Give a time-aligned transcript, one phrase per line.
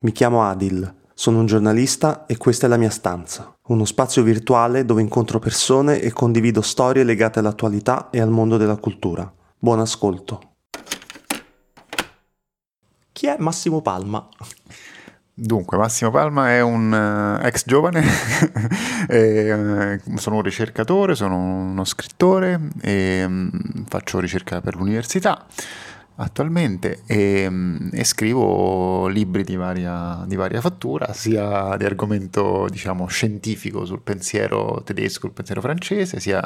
[0.00, 4.84] Mi chiamo Adil, sono un giornalista e questa è la mia stanza, uno spazio virtuale
[4.84, 9.28] dove incontro persone e condivido storie legate all'attualità e al mondo della cultura.
[9.58, 10.52] Buon ascolto.
[13.10, 14.28] Chi è Massimo Palma?
[15.34, 16.92] Dunque, Massimo Palma è un
[17.40, 18.04] uh, ex giovane,
[19.08, 23.50] e, uh, sono un ricercatore, sono uno scrittore e um,
[23.88, 25.44] faccio ricerca per l'università
[26.20, 27.50] attualmente e,
[27.92, 34.82] e scrivo libri di varia, di varia, fattura, sia di argomento diciamo scientifico sul pensiero
[34.84, 36.42] tedesco, il pensiero francese, sia,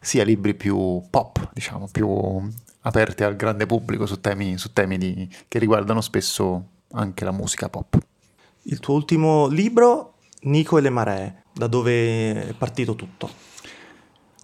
[0.00, 2.48] sia, libri più pop, diciamo, più
[2.82, 7.68] aperti al grande pubblico su temi, su temi di, che riguardano spesso anche la musica
[7.68, 7.98] pop.
[8.62, 13.49] Il tuo ultimo libro, Nico e le maree, da dove è partito tutto?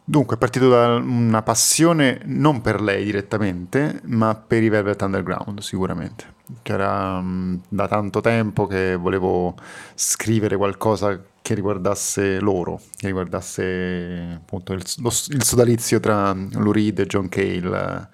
[0.08, 5.58] Dunque, è partito da una passione non per lei direttamente, ma per i Velvet Underground,
[5.58, 6.34] sicuramente.
[6.62, 9.56] Che era um, da tanto tempo che volevo
[9.96, 17.00] scrivere qualcosa che riguardasse loro, che riguardasse appunto il, lo, il sodalizio tra Lou Reed
[17.00, 18.08] e John Cale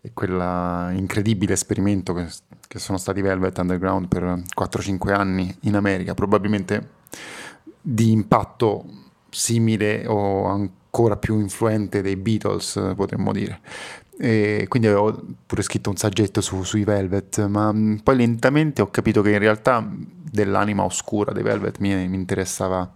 [0.00, 2.28] e quell'incredibile esperimento che,
[2.68, 6.90] che sono stati Velvet Underground per 4-5 anni in America, probabilmente
[7.80, 8.84] di impatto
[9.32, 13.60] simile o ancora più influente dei Beatles, potremmo dire.
[14.18, 18.90] E quindi avevo pure scritto un saggetto su, sui Velvet, ma mm, poi lentamente ho
[18.90, 22.92] capito che in realtà dell'anima oscura dei Velvet mi, mi interessava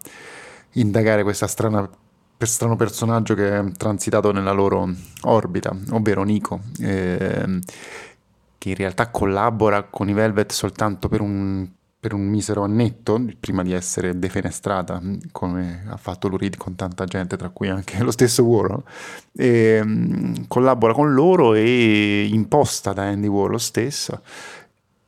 [0.73, 1.89] indagare questa strana
[2.39, 4.89] strano personaggio che è transitato nella loro
[5.23, 7.61] orbita, ovvero Nico, eh,
[8.59, 11.67] che in realtà collabora con i Velvet soltanto per un
[12.07, 17.37] per un misero annetto, prima di essere defenestrata, come ha fatto Lurid con tanta gente,
[17.37, 18.81] tra cui anche lo stesso Warhol,
[19.37, 24.23] e, um, collabora con loro e imposta da Andy Warhol stesso,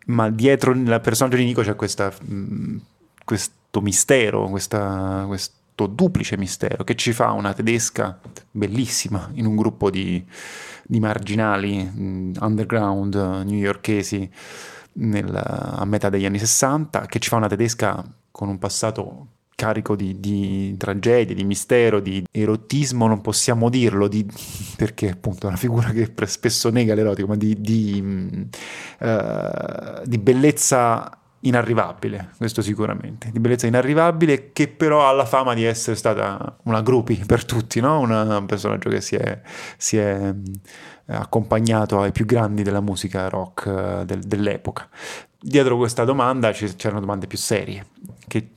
[0.06, 2.78] ma dietro il personaggio di Nico c'è questa, mh,
[3.24, 8.18] questo mistero, questa, questo duplice mistero che ci fa una tedesca
[8.50, 10.24] bellissima in un gruppo di,
[10.82, 13.14] di marginali, underground,
[13.44, 14.28] newyorkesi,
[14.98, 19.26] nel, a metà degli anni 60, che ci fa una tedesca con un passato
[19.58, 24.24] carico di, di tragedie, di mistero, di erotismo, non possiamo dirlo, di,
[24.76, 28.48] perché appunto è una figura che spesso nega l'erotico, ma di, di,
[29.00, 35.64] uh, di bellezza inarrivabile, questo sicuramente, di bellezza inarrivabile che però ha la fama di
[35.64, 37.98] essere stata una groupie per tutti, no?
[37.98, 39.40] Una, un personaggio che si è,
[39.76, 40.32] si è
[41.16, 44.88] accompagnato ai più grandi della musica rock eh, del, dell'epoca.
[45.40, 47.86] Dietro questa domanda c'erano domande più serie,
[48.26, 48.50] che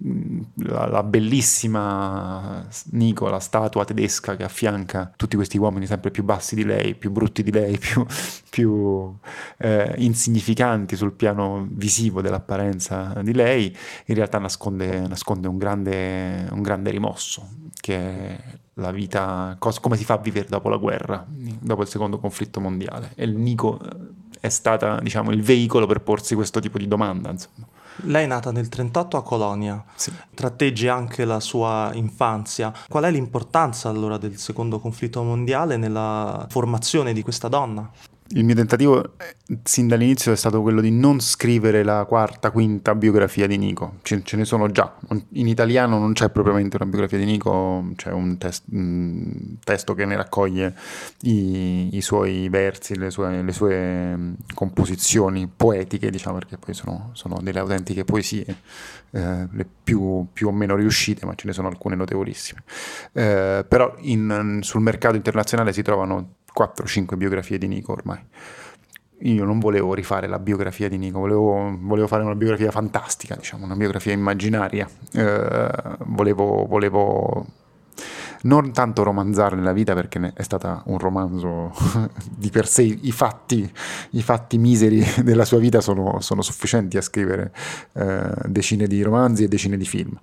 [0.64, 6.56] la, la, bellissima Nico, la statua tedesca che affianca tutti questi uomini sempre più bassi
[6.56, 8.04] di lei, più brutti di lei, più,
[8.50, 9.16] più
[9.60, 16.64] eh, insignificanti sul piano visivo dell'apparenza di lei, in realtà nasconde, nasconde un, grande, un
[16.64, 17.48] grande rimosso,
[17.80, 21.88] che è la vita, cos- come si fa a vivere dopo la guerra, dopo il
[21.88, 23.12] secondo conflitto mondiale.
[23.16, 23.98] E il Nico eh,
[24.40, 27.66] è stata, diciamo, il veicolo per porsi questo tipo di domanda, insomma.
[28.06, 30.12] Lei è nata nel 1938 a Colonia, sì.
[30.34, 32.74] tratteggi anche la sua infanzia.
[32.88, 37.90] Qual è l'importanza allora del secondo conflitto mondiale nella formazione di questa donna?
[38.34, 42.96] Il mio tentativo eh, sin dall'inizio è stato quello di non scrivere la quarta, quinta
[42.96, 43.96] biografia di Nico.
[44.02, 44.96] Ce, ce ne sono già.
[45.34, 50.06] In italiano non c'è propriamente una biografia di Nico, c'è un, test, un testo che
[50.06, 50.75] ne raccoglie
[51.22, 57.09] i, i suoi versi, le sue, le sue, mm, composizioni poetiche, diciamo, perché poi sono,
[57.14, 58.46] sono delle autentiche poesie,
[59.12, 62.64] eh, le più, più, o meno riuscite, ma ce ne sono alcune notevolissime.
[63.12, 68.20] Eh, però in, sul mercato internazionale si trovano 4-5 biografie di Nico ormai.
[69.24, 73.66] Io non volevo rifare la biografia di Nico, volevo, volevo fare una biografia fantastica, diciamo,
[73.66, 74.90] una biografia immaginaria.
[75.14, 75.70] Eh,
[76.06, 77.46] volevo, volevo
[78.44, 81.72] non tanto romanzarne la vita perché è stata un romanzo
[82.36, 83.72] di per sé, i fatti,
[84.12, 87.54] i fatti miseri della sua vita sono, sono sufficienti a scrivere
[87.94, 90.20] eh, decine di romanzi e decine di film.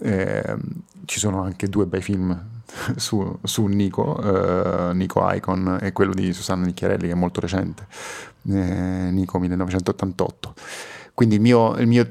[0.00, 0.56] Eh,
[1.04, 2.61] ci sono anche due bei film
[2.96, 7.86] su, su Nico, uh, Nico Icon e quello di Susanna Nicchiarelli che è molto recente,
[8.48, 10.54] eh, Nico 1988.
[11.14, 12.10] Quindi il mio, il mio,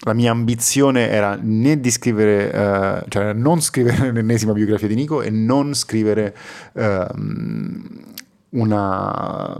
[0.00, 5.22] la mia ambizione era né di scrivere, uh, cioè non scrivere l'ennesima biografia di Nico
[5.22, 6.36] e non scrivere
[6.72, 7.04] uh,
[8.50, 9.58] una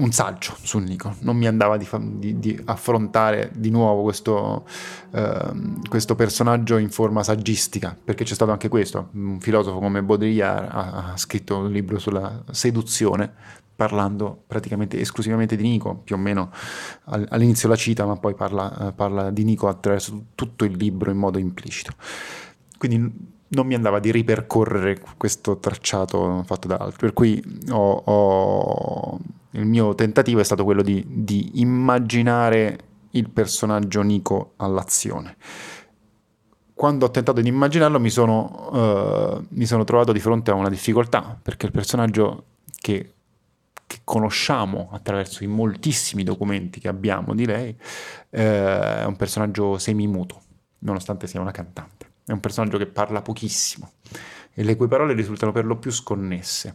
[0.00, 1.86] un saggio su Nico, non mi andava di,
[2.18, 4.66] di, di affrontare di nuovo questo,
[5.10, 10.68] uh, questo, personaggio in forma saggistica, perché c'è stato anche questo, un filosofo come Baudrillard
[10.70, 13.30] ha, ha scritto un libro sulla seduzione,
[13.76, 16.50] parlando praticamente esclusivamente di Nico, più o meno
[17.04, 21.18] all'inizio la cita, ma poi parla, eh, parla di Nico attraverso tutto il libro in
[21.18, 21.92] modo implicito.
[22.78, 29.18] Quindi non mi andava di ripercorrere questo tracciato fatto da altri, per cui ho, ho...
[29.52, 32.78] il mio tentativo è stato quello di, di immaginare
[33.10, 35.36] il personaggio Nico all'azione
[36.82, 40.68] quando ho tentato di immaginarlo mi sono, uh, mi sono, trovato di fronte a una
[40.68, 42.46] difficoltà, perché il personaggio
[42.76, 43.12] che,
[43.86, 47.68] che conosciamo attraverso i moltissimi documenti che abbiamo di lei
[48.30, 50.42] eh, è un personaggio semimuto,
[50.80, 52.10] nonostante sia una cantante.
[52.24, 53.92] È un personaggio che parla pochissimo
[54.52, 56.74] e le cui parole risultano per lo più sconnesse.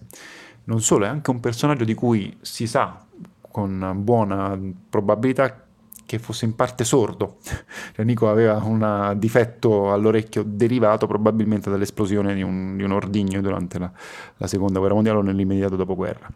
[0.67, 3.05] Non solo, è anche un personaggio di cui si sa
[3.49, 4.59] con buona
[4.89, 5.67] probabilità
[6.07, 7.37] che fosse in parte sordo.
[7.97, 13.91] Nico aveva un difetto all'orecchio derivato probabilmente dall'esplosione di un, di un ordigno durante la,
[14.37, 16.27] la, seconda guerra mondiale o nell'immediato dopoguerra.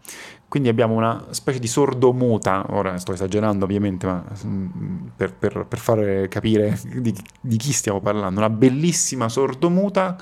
[0.47, 5.79] Quindi abbiamo una specie di sordomuta, ora sto esagerando ovviamente, ma mm, per, per, per
[5.79, 10.17] fare capire di, di chi stiamo parlando, una bellissima sordomuta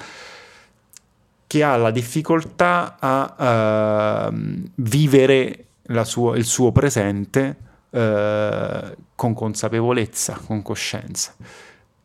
[1.49, 5.65] che ha la difficoltà a uh, vivere
[6.03, 7.55] sua, il suo presente
[7.89, 11.33] uh, con consapevolezza, con coscienza.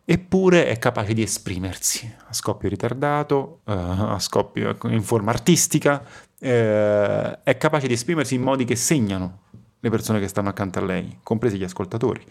[0.02, 6.46] Eppure è capace di esprimersi a scoppio ritardato, uh, a scoppio in forma artistica, uh,
[6.46, 9.40] è capace di esprimersi in modi che segnano
[9.78, 12.24] le persone che stanno accanto a lei, compresi gli ascoltatori.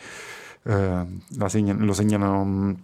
[0.63, 2.75] Segnano, lo segnano,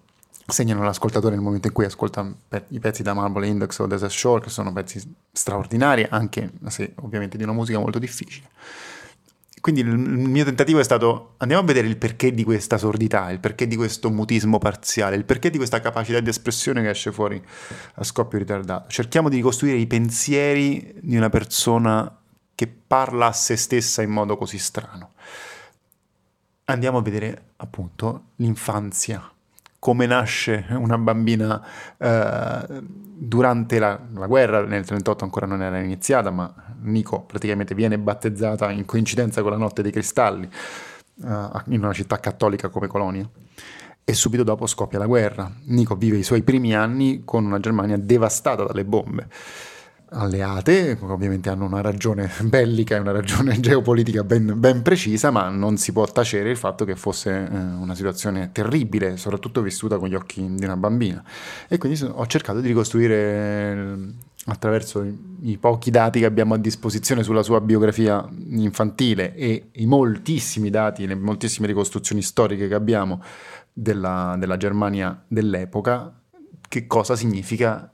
[0.50, 4.12] segnano l'ascoltatore nel momento in cui ascolta pe- i pezzi da Marble Index o Desert
[4.12, 5.02] Shore, che sono pezzi
[5.32, 8.50] straordinari, anche se ovviamente di una musica molto difficile
[9.62, 13.40] quindi il mio tentativo è stato andiamo a vedere il perché di questa sordità, il
[13.40, 17.42] perché di questo mutismo parziale, il perché di questa capacità di espressione che esce fuori
[17.96, 18.90] a scoppio ritardato.
[18.90, 22.20] Cerchiamo di ricostruire i pensieri di una persona
[22.56, 25.12] che parla a se stessa in modo così strano.
[26.66, 29.30] Andiamo a vedere appunto l'infanzia,
[29.80, 31.66] come nasce una bambina
[31.98, 37.98] eh, durante la, la, guerra, nel 38 ancora non era iniziata, ma Nico praticamente viene
[37.98, 40.48] battezzata in coincidenza con la notte dei cristalli
[41.24, 43.28] eh, in una città cattolica come Colonia.
[44.04, 45.52] E subito dopo scoppia la guerra.
[45.66, 49.28] Nico vive i suoi primi anni con una Germania devastata dalle bombe
[50.12, 55.78] alleate, ovviamente hanno una ragione bellica e una ragione geopolitica ben, ben, precisa, ma non
[55.78, 60.16] si può tacere il fatto che fosse eh, una situazione terribile, soprattutto vissuta con gli
[60.16, 61.24] occhi di una bambina.
[61.68, 64.14] E quindi ho cercato di ricostruire eh,
[64.46, 65.06] attraverso
[65.42, 71.06] i, pochi dati che abbiamo a disposizione sulla sua biografia infantile e i moltissimi dati,
[71.06, 73.22] le moltissime ricostruzioni storiche che abbiamo
[73.72, 76.14] della, della Germania dell'epoca,
[76.68, 77.92] che cosa significa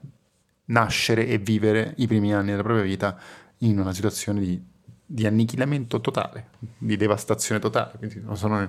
[0.66, 3.18] nascere e vivere i primi anni della propria vita
[3.58, 4.74] in una situazione di
[5.08, 7.92] di annichilamento totale, di devastazione totale.
[8.32, 8.68] Sono,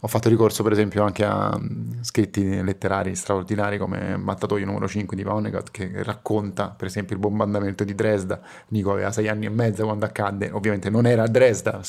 [0.00, 5.16] ho fatto ricorso per esempio anche a um, scritti letterari straordinari come Mattatoio numero 5
[5.16, 8.40] di Vonnegut che racconta per esempio il bombardamento di Dresda.
[8.68, 11.80] Nico aveva sei anni e mezzo quando accadde, ovviamente non era a Dresda,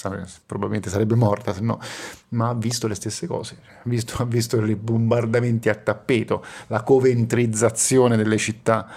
[0.45, 1.79] probabilmente sarebbe morta se no,
[2.29, 6.83] ma ha visto le stesse cose, ha visto, ha visto i bombardamenti a tappeto, la
[6.83, 8.87] coventrizzazione delle città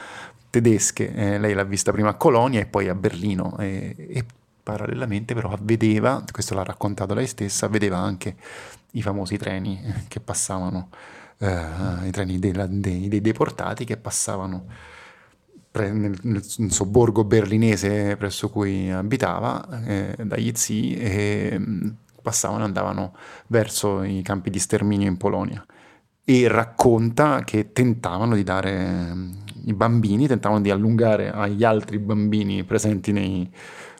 [0.50, 4.25] tedesche, eh, lei l'ha vista prima a Colonia e poi a Berlino e, e
[4.62, 8.37] parallelamente però vedeva, questo l'ha raccontato lei stessa, vedeva anche
[8.93, 10.91] i famosi treni che passavano,
[11.38, 14.66] eh, i treni della, dei, dei, deportati che passavano
[15.71, 21.88] pre, nel, nel, sobborgo berlinese presso cui abitava, eh, dagli zii, e mm,
[22.23, 23.14] passavano e andavano
[23.49, 25.64] verso i campi di sterminio in Polonia.
[26.25, 29.33] E racconta che tentavano di dare mm,
[29.64, 33.50] i bambini tentavano di allungare agli altri bambini presenti nei,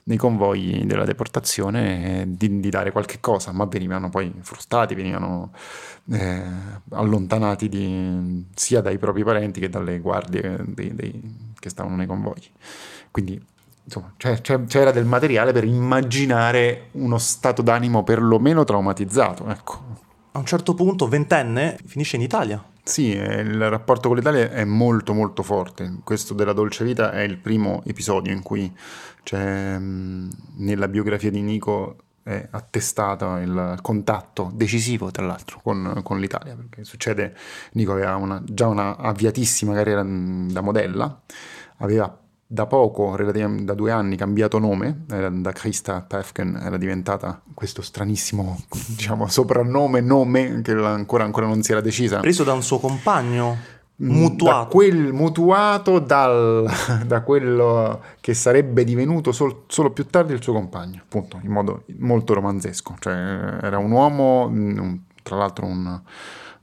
[0.05, 5.53] nei convogli della deportazione di, di, dare qualche cosa, ma venivano poi frustati, venivano
[6.11, 6.43] eh,
[6.91, 12.49] allontanati di, sia dai propri parenti che dalle guardie dei, dei, che stavano nei convogli.
[13.11, 13.41] Quindi
[13.85, 19.49] insomma, c'era del materiale per immaginare uno stato d'animo perlomeno traumatizzato.
[19.49, 19.99] Ecco.
[20.33, 22.63] A un certo punto, ventenne, finisce in Italia.
[22.91, 26.01] Sì, eh, il rapporto con l'Italia è molto molto forte.
[26.03, 28.77] Questo della dolce vita è il primo episodio in cui
[29.23, 36.55] c'è nella biografia di Nico è attestato il contatto decisivo tra l'altro con, con l'Italia
[36.55, 37.35] perché succede
[37.73, 41.23] Nico aveva una, già una avviatissima carriera da modella
[41.79, 42.20] aveva
[42.53, 49.29] da poco, da due anni, cambiato nome, da Krista Pefken era diventata questo stranissimo, diciamo,
[49.29, 52.19] soprannome, nome che ancora, ancora non si era decisa.
[52.19, 53.79] Preso da un suo compagno?
[54.01, 56.69] mutuato, da quel, mutuato dal,
[57.07, 61.85] da quello che sarebbe divenuto sol, solo più tardi il suo compagno, appunto, in modo
[61.99, 62.97] molto romanzesco.
[62.99, 63.13] Cioè,
[63.63, 64.53] era un uomo,
[65.23, 66.01] tra l'altro un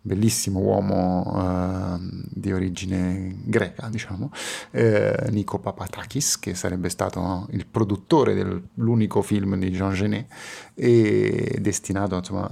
[0.07, 4.31] bellissimo uomo uh, di origine greca, diciamo,
[4.71, 10.27] eh, Nico Papatakis, che sarebbe stato il produttore dell'unico film di Jean Genet
[10.73, 12.47] e destinato insomma,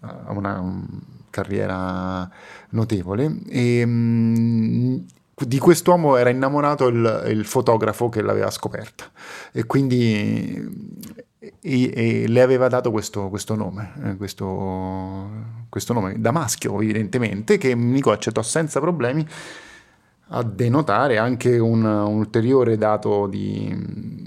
[0.00, 0.86] a una un,
[1.30, 2.30] carriera
[2.70, 3.38] notevole.
[3.48, 5.04] E, um,
[5.38, 9.04] di quest'uomo era innamorato il, il, fotografo che l'aveva scoperta
[9.52, 11.04] e quindi
[11.60, 15.28] e, e le aveva dato questo, questo nome, eh, questo,
[15.68, 19.26] questo, nome da maschio evidentemente, che Nico accettò senza problemi
[20.28, 23.72] a denotare anche un, un ulteriore dato di,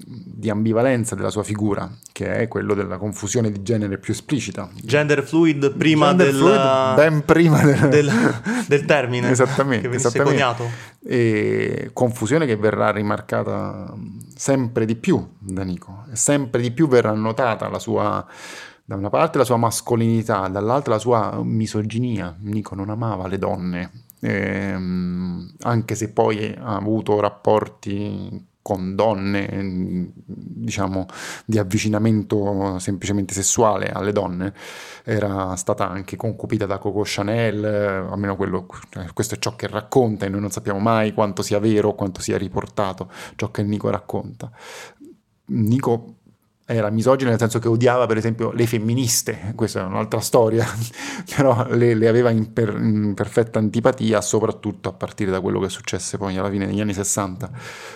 [0.05, 4.69] di, ambivalenza della sua figura, che è quello della confusione di genere più esplicita.
[4.81, 8.11] Gender fluid prima Gender del, fluid, ben prima del, del,
[8.67, 10.31] del termine esattamente, che esattamente.
[10.31, 10.69] coniato.
[11.03, 13.93] E confusione che verrà rimarcata
[14.35, 18.25] sempre di più da Nico, sempre di più verrà notata la sua
[18.85, 22.35] da una parte la sua mascolinità, dall'altra la sua misoginia.
[22.39, 31.07] Nico non amava le donne, ehm, anche se poi ha avuto rapporti con donne, diciamo,
[31.45, 34.53] di avvicinamento semplicemente sessuale alle donne,
[35.03, 40.25] era stata anche concupita da Coco Chanel, almeno quello, cioè, questo è ciò che racconta
[40.25, 44.51] e noi non sappiamo mai quanto sia vero, quanto sia riportato ciò che Nico racconta.
[45.45, 46.18] Nico
[46.71, 50.67] era misogino nel senso che odiava per esempio le femministe, questa è un'altra storia,
[51.35, 55.69] però le, le aveva in, per, in, perfetta antipatia, soprattutto a partire da quello che
[55.69, 57.49] successe poi alla fine degli anni 60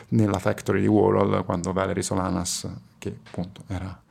[0.09, 4.01] nella Factory di Warhol, quando Valerie Solanas, che appunto era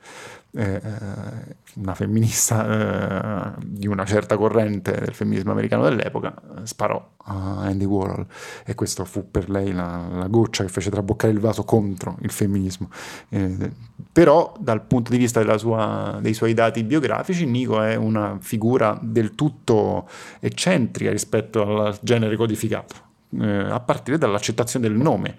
[0.55, 6.33] eh, eh, una femminista eh, di una certa corrente del femminismo americano dell'epoca,
[6.63, 8.25] sparò a Andy Warhol
[8.63, 12.31] e questo fu per lei la, la goccia che fece traboccare il vaso contro il
[12.31, 12.89] femminismo.
[13.29, 13.71] Eh,
[14.11, 19.33] però dal punto di vista sua, dei suoi dati biografici, Nico è una figura del
[19.33, 20.07] tutto
[20.39, 22.95] eccentrica rispetto al genere codificato,
[23.39, 25.35] eh, a partire dall'accettazione del nome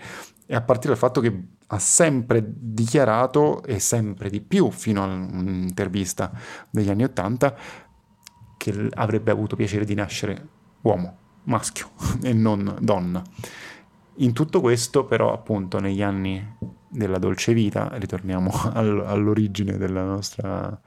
[0.47, 6.33] e a partire dal fatto che ha sempre dichiarato, e sempre di più fino all'intervista
[6.71, 7.57] degli anni Ottanta,
[8.57, 10.49] che avrebbe avuto piacere di nascere
[10.83, 11.91] uomo, maschio
[12.23, 13.23] e non donna.
[14.19, 16.57] In tutto questo, però, appunto, negli anni
[16.89, 20.81] della dolce vita, ritorniamo all'origine della nostra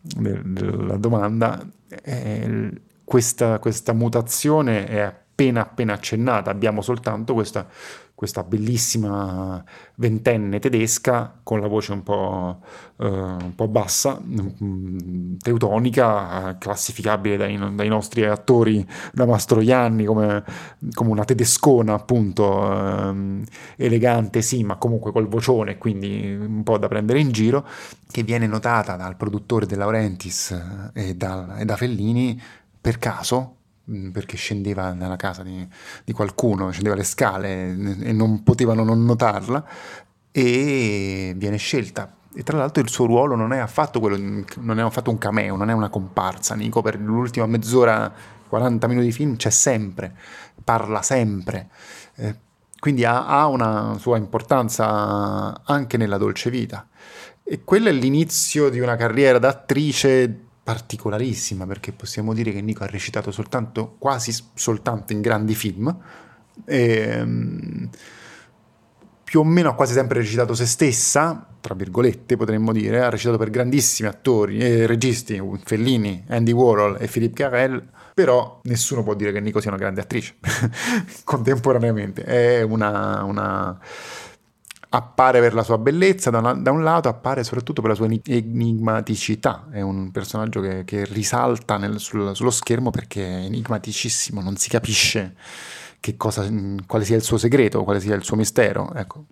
[0.00, 2.72] de, della domanda, eh,
[3.04, 5.00] questa, questa mutazione è
[5.36, 7.68] appena appena accennata, abbiamo soltanto questa
[8.16, 9.62] questa bellissima
[9.96, 12.60] ventenne tedesca con la voce un po',
[12.96, 20.42] uh, un po bassa, um, teutonica, classificabile dai, dai, nostri attori da Mastroianni come,
[20.94, 23.42] come una tedescona appunto uh,
[23.76, 27.66] elegante sì ma comunque col vocione quindi un po' da prendere in giro
[28.10, 32.40] che viene notata dal produttore De Laurentiis e da, e da Fellini
[32.80, 33.65] per caso Mm,
[34.12, 35.66] perché scendeva nella casa di,
[36.04, 37.70] di, qualcuno, scendeva le scale
[38.02, 39.64] e non potevano non notarla
[40.32, 42.14] e viene scelta.
[42.34, 45.56] E tra l'altro il suo ruolo non è affatto quello, non è affatto un cameo,
[45.56, 46.54] non è una comparsa.
[46.54, 48.12] Nico per l'ultima mezz'ora,
[48.48, 50.14] 40 minuti di film c'è sempre,
[50.62, 51.70] parla sempre.
[52.16, 52.36] Eh,
[52.78, 56.86] quindi ha, ha una sua importanza anche nella dolce vita.
[57.42, 62.88] E quello è l'inizio di una carriera d'attrice particolarissima perché possiamo dire che Nico ha
[62.88, 65.96] recitato soltanto, quasi soltanto in grandi film.
[66.64, 67.88] E, um,
[69.22, 73.38] più o meno ha quasi sempre recitato se stessa, tra virgolette potremmo dire, ha recitato
[73.38, 79.30] per grandissimi attori e registi, Fellini, Andy Warhol e Philippe Carrel, però nessuno può dire
[79.30, 80.34] che Nico sia una grande attrice
[81.22, 83.78] contemporaneamente, è una, una
[84.96, 88.08] appare per la sua bellezza da, una, da, un lato, appare soprattutto per la sua
[88.24, 94.56] enigmaticità, è un personaggio che, che risalta nel, sul, sullo schermo perché è enigmaticissimo, non
[94.56, 95.34] si capisce
[96.16, 96.48] cosa,
[96.86, 98.92] quale sia il suo segreto, quale sia il suo mistero.
[98.94, 99.24] Ecco,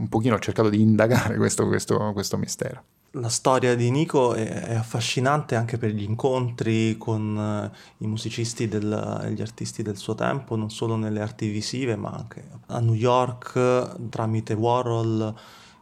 [0.00, 4.74] un pochino ho cercato di indagare questo, questo, questo mistero la storia di Nico è,
[4.74, 10.54] affascinante anche per gli incontri con uh, i musicisti e gli artisti del suo tempo,
[10.54, 15.34] non solo nelle arti visive, ma anche a New York tramite Warhol,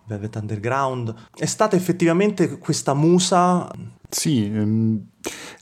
[0.07, 1.15] Velvet Underground.
[1.35, 3.71] È stata effettivamente questa musa?
[4.09, 5.07] Sì, ehm,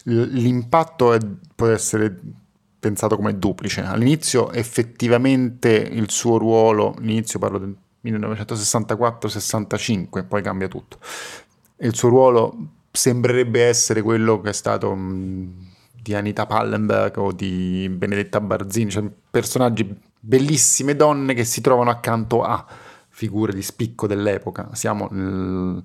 [0.04, 1.18] l'impatto è,
[1.52, 2.16] può essere
[2.78, 3.80] pensato come duplice.
[3.80, 7.76] All'inizio effettivamente il suo ruolo, all'inizio parlo del
[8.10, 10.98] 1964-65, poi cambia tutto
[11.78, 12.56] il suo ruolo
[12.90, 15.72] sembrerebbe essere quello che è stato mh,
[16.02, 22.42] di Anita Pallenberg o di Benedetta Barzini, cioè personaggi bellissime donne che si trovano accanto
[22.42, 22.64] a
[23.08, 24.70] figure di spicco dell'epoca.
[24.72, 25.82] Siamo nel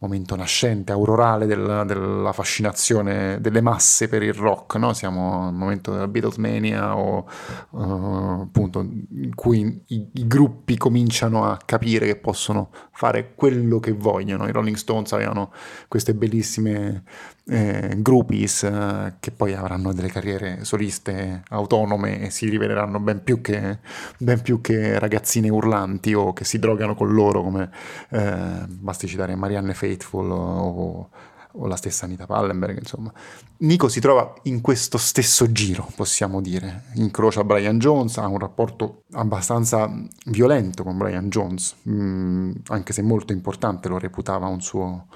[0.00, 4.94] momento nascente, aurorale della, della, fascinazione delle masse per il rock, no?
[4.94, 7.26] siamo al momento della Beatlesmania o
[7.70, 13.92] uh, appunto in cui i, i, gruppi cominciano a capire che possono fare quello che
[13.92, 14.46] vogliono.
[14.46, 15.52] I Rolling Stones avevano
[15.88, 17.02] queste bellissime
[17.46, 23.40] eh, groupies eh, che poi avranno delle carriere soliste autonome e si riveleranno ben più
[23.40, 23.78] che,
[24.18, 27.70] ben più che ragazzine urlanti o che si drogano con loro come
[28.10, 31.10] eh, basti citare Marianne Faithful o, o
[31.54, 33.12] la stessa Anita Pallenberg, insomma.
[33.58, 36.84] Nico si trova in questo stesso giro, possiamo dire.
[36.94, 39.90] Incrocia Brian Jones, ha un rapporto abbastanza
[40.26, 45.06] violento con Brian Jones, mm, anche se molto importante, lo reputava un suo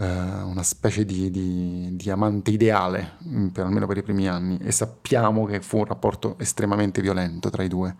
[0.00, 3.16] eh, una specie di, di, di, amante ideale,
[3.52, 7.64] per, almeno per i primi anni, e sappiamo che fu un rapporto estremamente violento tra
[7.64, 7.96] i due,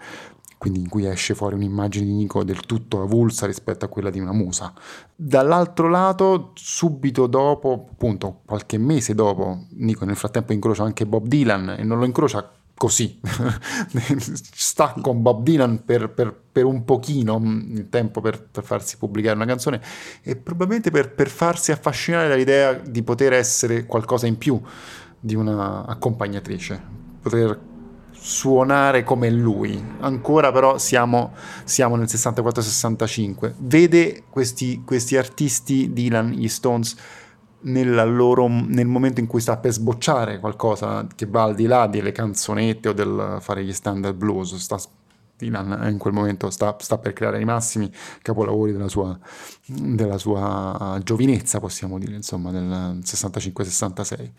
[0.58, 4.18] quindi in cui esce fuori un'immagine di Nico del tutto avulsa rispetto a quella di
[4.18, 4.72] una musa.
[5.14, 11.76] Dall'altro lato, subito dopo, appunto qualche mese dopo, Nico nel frattempo incrocia anche Bob Dylan
[11.78, 13.20] e non lo incrocia così,
[14.54, 18.96] sta con Bob Dylan per, per, per, un pochino mm, il tempo per, per, farsi
[18.96, 19.80] pubblicare una canzone
[20.22, 24.60] e probabilmente per, per farsi affascinare dall'idea di poter essere qualcosa in più
[25.18, 26.80] di una accompagnatrice,
[27.20, 27.58] poter
[28.20, 29.82] suonare come lui.
[30.00, 31.32] Ancora però siamo,
[31.64, 33.54] siamo nel 64-65.
[33.58, 36.96] Vede questi, questi artisti, Dylan, gli Stones,
[37.62, 42.12] loro, nel momento in cui sta per sbocciare qualcosa che va al di là delle
[42.12, 44.78] canzonette o del fare gli standard blues, sta,
[45.36, 47.90] Dylan in quel momento sta, sta, per creare i massimi
[48.22, 49.18] capolavori della sua,
[49.66, 54.30] della sua giovinezza, possiamo dire, insomma, del 65-66.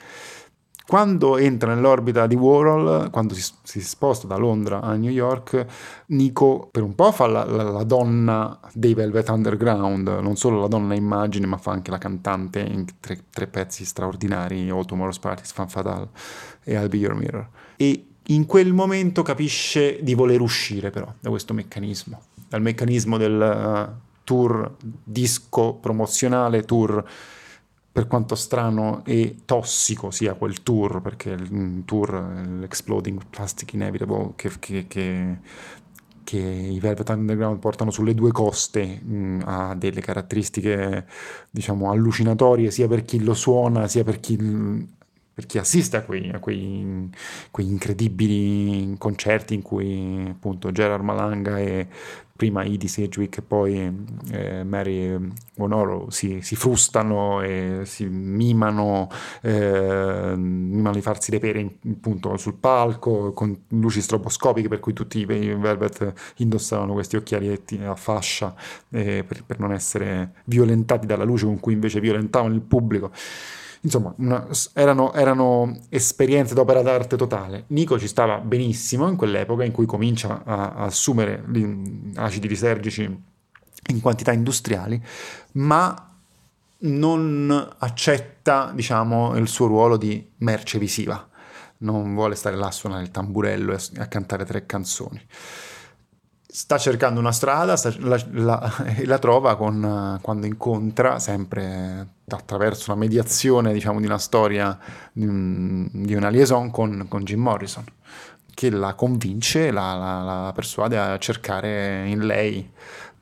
[0.89, 5.63] Quando entra nell'orbita di Warhol, quando si, si, sposta da Londra a New York,
[6.07, 10.67] Nico per un po' fa la, la, la, donna dei Velvet Underground, non solo la
[10.67, 15.51] donna immagine, ma fa anche la cantante in tre, tre pezzi straordinari, All Tomorrow's Parties,
[15.51, 16.07] Fan Fatale
[16.63, 17.47] e I'll Be Your Mirror.
[17.75, 23.39] E in quel momento capisce di voler uscire però da questo meccanismo, dal meccanismo del
[23.39, 27.05] uh, tour disco promozionale, tour
[27.91, 32.11] per quanto strano e tossico sia quel tour, perché il tour,
[32.59, 35.37] l'Exploding Plastic Inevitable, che, che, che,
[36.23, 41.07] che, i Velvet Underground portano sulle due coste, mh, ha delle caratteristiche,
[41.49, 44.97] diciamo, allucinatorie sia per chi lo suona, sia per chi
[45.39, 47.09] per chi assiste a quei, a quei,
[47.49, 51.87] quei, incredibili concerti in cui appunto Gerard Malanga e
[52.39, 53.93] prima Edie Sedgwick e poi
[54.31, 55.13] eh, Mary
[55.57, 59.09] Monoro si, si, frustano e si mimano,
[59.41, 65.19] eh, mimano di farsi le pere appunto sul palco con luci stroboscopiche per cui tutti
[65.19, 68.55] i Velvet indossavano questi occhialietti a fascia
[68.89, 73.11] eh, per, per non essere violentati dalla luce con cui invece violentavano il pubblico.
[73.81, 77.63] Insomma, una, erano, erano, esperienze d'opera d'arte totale.
[77.67, 81.43] Nico ci stava benissimo in quell'epoca in cui comincia a, a assumere
[82.15, 83.03] acidi lisergici
[83.87, 85.01] in quantità industriali,
[85.53, 86.13] ma
[86.79, 91.27] non accetta, diciamo, il suo ruolo di merce visiva.
[91.79, 95.21] Non vuole stare là a suonare il tamburello e a cantare tre canzoni
[96.51, 102.91] sta cercando una strada sta, la, la, e la trova con, quando incontra sempre attraverso
[102.91, 104.77] una mediazione diciamo di una storia
[105.11, 105.27] di,
[105.91, 107.85] di una liaison con, con, Jim Morrison
[108.51, 112.67] che la convince la, la, persuade a cercare in lei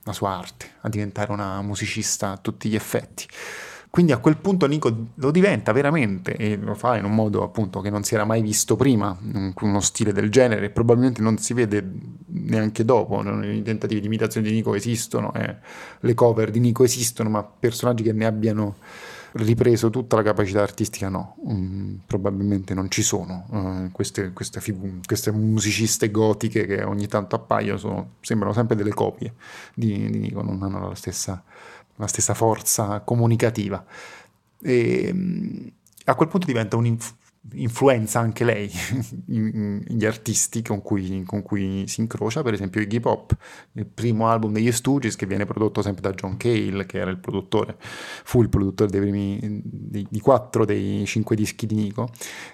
[0.03, 3.27] la sua arte a diventare una musicista a tutti gli effetti
[3.97, 7.81] quindi a quel punto Nico lo diventa veramente e lo fa in un modo appunto
[7.81, 9.17] che non si era mai visto prima,
[9.59, 11.83] uno stile del genere e probabilmente non si vede
[12.27, 15.55] neanche dopo, i tentativi di imitazione di Nico esistono, eh,
[15.99, 18.75] le cover di Nico esistono, ma personaggi che ne abbiano
[19.31, 23.47] ripreso tutta la capacità artistica no, mm, probabilmente non ci sono.
[23.49, 28.93] Uh, queste, queste, figu- queste, musiciste gotiche che ogni tanto appaiono sono, sembrano sempre delle
[28.93, 29.33] copie
[29.73, 31.43] di, di Nico, non hanno la stessa
[31.97, 33.83] la stessa forza comunicativa.
[34.61, 35.67] E mm,
[36.05, 38.71] a quel punto diventa un'influenza anche lei,
[39.25, 43.35] gli artisti con cui, con cui, si incrocia, per esempio Iggy Pop,
[43.73, 47.17] il primo album degli Stooges che viene prodotto sempre da John Cale, che era il
[47.17, 52.09] produttore, fu il produttore primi, di, di quattro dei cinque dischi di Nico.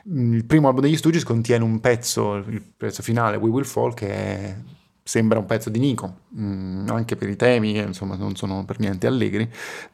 [0.05, 4.09] Il primo album degli Stooges contiene un pezzo, il pezzo finale, We Will Fall, che
[4.09, 4.55] è
[5.03, 8.79] sembra un pezzo di Nico, mm, anche per i temi che insomma non sono per
[8.79, 9.49] niente allegri,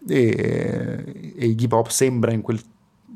[0.07, 2.61] e, e Iggy Pop sembra in quel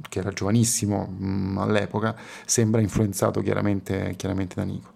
[0.10, 4.91] che era giovanissimo mh, mm, all'epoca, sembra influenzato chiaramente, chiaramente da Nico.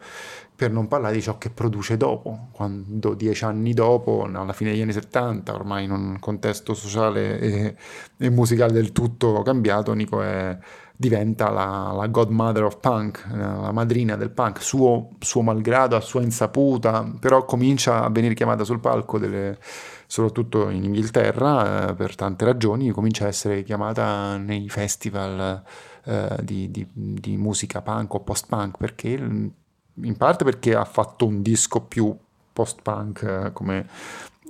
[0.55, 4.81] Per non parlare di ciò che produce dopo, quando dieci anni dopo, alla fine degli
[4.81, 7.75] anni 70, ormai in un contesto sociale e,
[8.17, 10.57] e musicale del tutto cambiato, Nico è,
[10.99, 16.01] diventa la, la, godmother of punk, eh, la madrina del punk, suo, suo, malgrado, a
[16.01, 19.59] sua insaputa, però comincia a venire chiamata sul palco, delle,
[20.07, 25.63] soprattutto in Inghilterra, eh, per tante ragioni, comincia a essere chiamata nei festival
[26.03, 31.41] eh, di, di, di musica punk o post-punk, perché in parte perché ha fatto un
[31.41, 32.15] disco più
[32.53, 33.87] post-punk eh, come,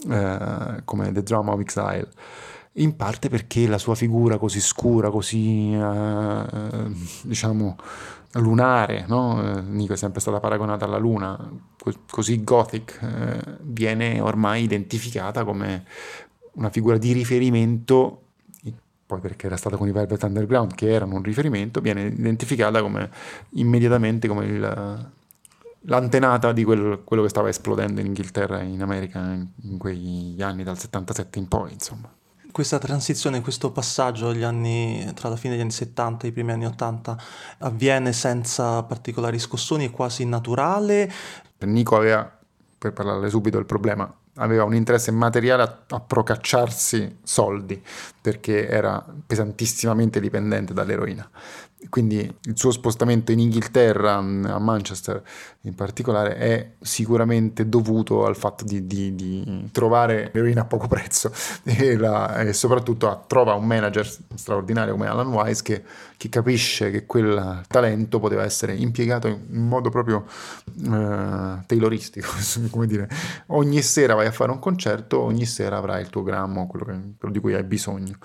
[0.09, 2.09] eh, come, The Drama of Exile,
[2.77, 6.91] in parte perché la sua figura così scura, così eh,
[7.23, 7.75] diciamo
[8.33, 9.61] lunare, no?
[9.61, 11.37] Nico è sempre stata paragonata alla luna,
[12.09, 15.85] così gothic, eh, viene ormai identificata come
[16.53, 18.21] una figura di riferimento
[19.07, 23.09] poi perché era stata con i Velvet Underground che erano un riferimento, viene identificata come
[23.51, 25.11] immediatamente come il,
[25.81, 30.41] l'antenata di quel, quello che stava esplodendo in Inghilterra e in America in, in quegli
[30.41, 32.13] anni dal 77 in poi, insomma.
[32.57, 36.65] Questa transizione, questo passaggio anni, tra la fine degli anni 70 e i primi anni
[36.65, 37.17] 80
[37.59, 41.07] avviene senza particolari scossoni, è quasi naturale.
[41.59, 42.35] Nico aveva,
[42.79, 47.79] per parlarle subito del problema, aveva un interesse materiale a, a, procacciarsi soldi
[48.19, 51.29] perché era pesantissimamente dipendente dall'eroina
[51.89, 55.21] quindi il suo spostamento in Inghilterra, mm, a Manchester
[55.61, 61.31] in particolare, è sicuramente dovuto al fatto di, di, di trovare l'eroina a poco prezzo
[61.63, 65.83] e, la, e soprattutto a, trova un manager straordinario come Alan Wise che,
[66.17, 70.25] che, capisce che quel talento poteva essere impiegato in modo proprio
[70.83, 72.29] eh, tayloristico,
[72.69, 73.07] come dire,
[73.47, 76.93] ogni sera vai a fare un concerto, ogni sera avrai il tuo grammo, quello, che,
[77.17, 78.17] quello di cui hai bisogno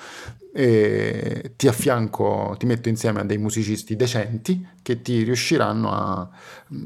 [0.55, 6.29] e ti affianco, ti metto insieme a dei musicisti decenti che ti riusciranno a,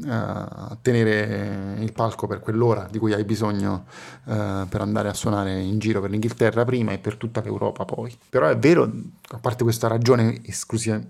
[0.07, 3.87] a tenere il palco per quell'ora di cui hai bisogno
[4.25, 8.17] uh, per andare a suonare in giro per l'Inghilterra prima e per tutta l'Europa poi.
[8.29, 8.89] Però è vero,
[9.31, 10.41] a parte questa ragione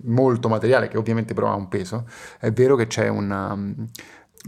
[0.02, 2.06] molto materiale che ovviamente però ha un peso,
[2.38, 3.56] è vero che c'è una,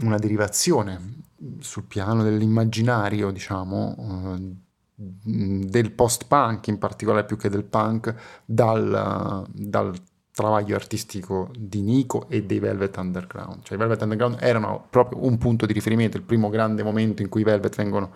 [0.01, 1.17] una derivazione
[1.59, 4.57] sul piano dell'immaginario, diciamo, uh,
[4.95, 8.13] del post-punk, in particolare più che del punk,
[8.45, 9.93] dal, dal
[10.39, 13.63] travaglio artistico di Nico e dei Velvet Underground.
[13.63, 17.29] Cioè i Velvet Underground erano proprio un punto di riferimento, il primo grande momento in
[17.29, 18.13] cui i Velvet vengono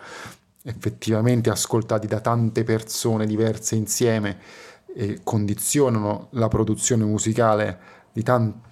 [0.64, 4.38] effettivamente ascoltati da tante persone diverse insieme
[4.96, 7.80] e condizionano la produzione musicale
[8.12, 8.72] di tanti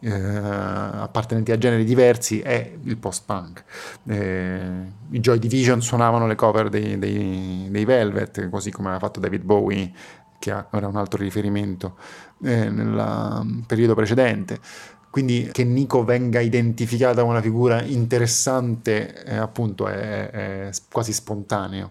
[0.00, 3.64] eh, appartenenti a generi diversi è il post-punk.
[4.06, 4.60] Eh,
[5.10, 9.42] I Joy Division suonavano le cover dei, dei, dei, Velvet, così come aveva fatto David
[9.42, 9.92] Bowie,
[10.38, 11.96] che era un altro riferimento
[12.42, 14.58] eh, nel mm, periodo precedente.
[15.10, 21.90] Quindi che Nico venga identificata come una figura interessante, eh, appunto, è, è quasi spontaneo.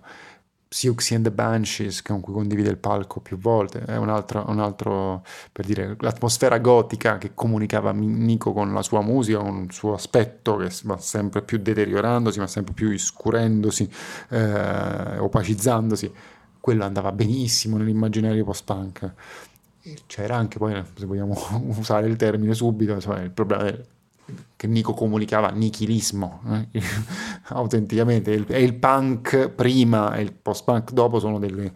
[0.71, 4.59] Siouxsie and the Banshees con cui condivide il palco più volte, è un altro, un
[4.59, 9.95] altro, per dire, l'atmosfera gotica che comunicava Nico con la sua musica, con il suo
[9.95, 13.89] aspetto che va sempre più deteriorandosi, ma sempre più iscurendosi,
[14.29, 16.13] eh, opacizzandosi,
[16.59, 19.13] quello andava benissimo nell'immaginario post-punk.
[20.05, 21.35] C'era anche poi, se vogliamo
[21.77, 23.85] usare il termine subito, insomma, il problema del
[24.55, 26.81] che Nico comunicava nichilismo, eh?
[27.49, 31.71] Autenticamente, il, il punk prima e il post-punk dopo sono delle,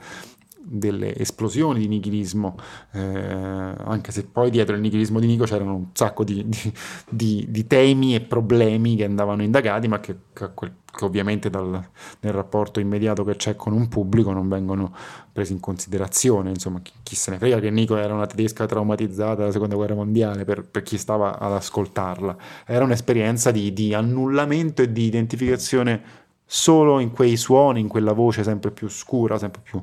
[0.65, 2.55] delle esplosioni di nichilismo,
[2.93, 6.73] eh, anche se poi dietro il nichilismo di Nico c'erano un sacco di, di,
[7.09, 11.85] di, di temi e problemi che andavano indagati, ma che, che, che ovviamente dal,
[12.21, 14.95] nel rapporto immediato che c'è con un pubblico non vengono
[15.33, 16.49] presi in considerazione.
[16.49, 19.95] Insomma, chi, chi se ne frega che Nico era una tedesca traumatizzata dalla seconda guerra
[19.95, 22.37] mondiale per, per chi stava ad ascoltarla.
[22.65, 28.71] Era un'esperienza di annullamento e di identificazione solo in quei suoni, in quella voce sempre
[28.71, 29.81] più scura, sempre più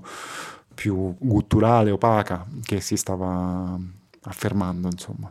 [0.80, 3.78] più gutturale, opaca che si stava
[4.22, 5.30] affermando, insomma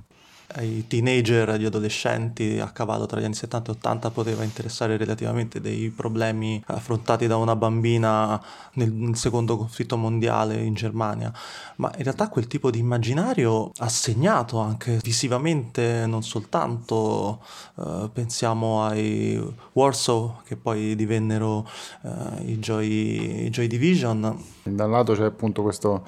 [0.56, 5.62] ai teenager, agli adolescenti a cavallo tra gli anni 70 e 80 poteva interessare relativamente
[5.62, 8.42] dei problemi affrontati da una bambina
[8.74, 11.32] nel, nel, secondo conflitto mondiale in Germania,
[11.78, 17.42] ma in realtà quel tipo di immaginario ha segnato anche visivamente non soltanto,
[17.78, 19.42] eh, pensiamo ai
[19.74, 21.68] Warsaw che poi divennero
[22.04, 24.44] eh, i, Joy, i Joy Division.
[24.64, 26.06] Da un lato c'è appunto questo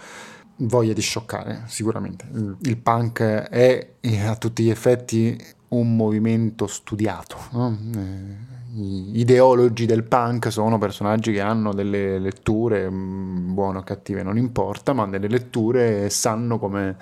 [0.61, 2.25] voglia di scioccare, sicuramente.
[2.61, 3.89] Il punk è
[4.25, 5.37] a tutti gli effetti
[5.69, 7.37] un movimento studiato.
[7.51, 7.77] No?
[7.95, 14.23] Eh, gli ideologi del punk sono personaggi che hanno delle letture, mm, buone o cattive
[14.23, 16.95] non importa, ma delle letture sanno come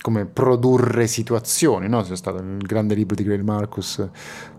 [0.00, 2.02] come produrre situazioni, no?
[2.02, 4.08] c'è stato il grande libro di Grail Marcus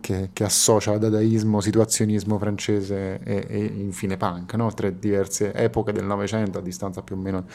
[0.02, 4.74] che, che associa dadaismo, situazionismo francese e, e infine punk, no?
[4.74, 7.46] tre diverse epoche del Novecento a distanza più o meno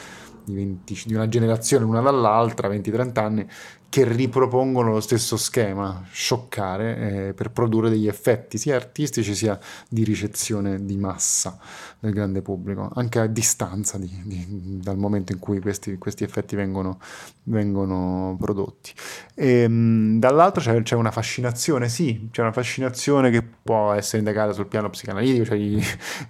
[0.45, 3.47] di, 20, di una generazione l'una dall'altra, 20-30 anni,
[3.93, 10.03] che ripropongono lo stesso schema, scioccare, eh, per produrre degli effetti sia artistici sia di
[10.03, 11.59] ricezione di massa
[11.99, 16.57] del grande pubblico, anche a distanza di, di, dal momento in cui questi, questi effetti
[16.57, 17.01] vengono,
[17.43, 18.95] vengono prodotti.
[19.35, 24.55] E, ehm, dall'altro c'è, c'è, una fascinazione, sì, c'è una fascinazione che può essere indagata
[24.55, 25.59] sul piano psicanalitico, cioè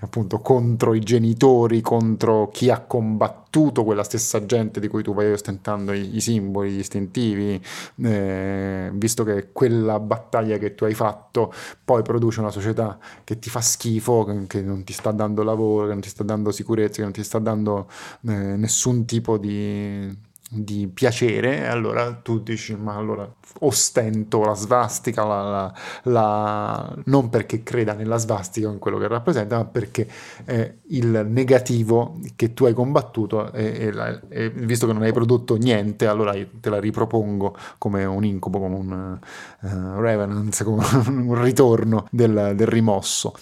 [0.00, 5.30] appunto contro i genitori, contro chi ha combattuto quella stessa gente di cui tu vai
[5.32, 7.60] ostentando i, i simboli, gli istintivi,
[8.02, 11.52] eh, visto che quella battaglia che tu hai fatto
[11.84, 15.86] poi produce una società che ti fa schifo, che, che non ti sta dando lavoro,
[15.86, 17.88] che non ti sta dando sicurezza, che non ti sta dando
[18.26, 23.26] eh, nessun tipo di di piacere, allora tu dici, ma allora
[23.60, 29.56] ostento la svastica, la, la, la, non perché creda nella svastica, in quello che rappresenta,
[29.56, 30.06] ma perché
[30.44, 33.92] eh, il negativo che tu hai combattuto, e,
[34.28, 38.76] e, visto che non hai prodotto niente, allora te la ripropongo come un incubo, come
[38.76, 39.18] un
[39.60, 43.32] uh, revenance, come un ritorno del, del rimosso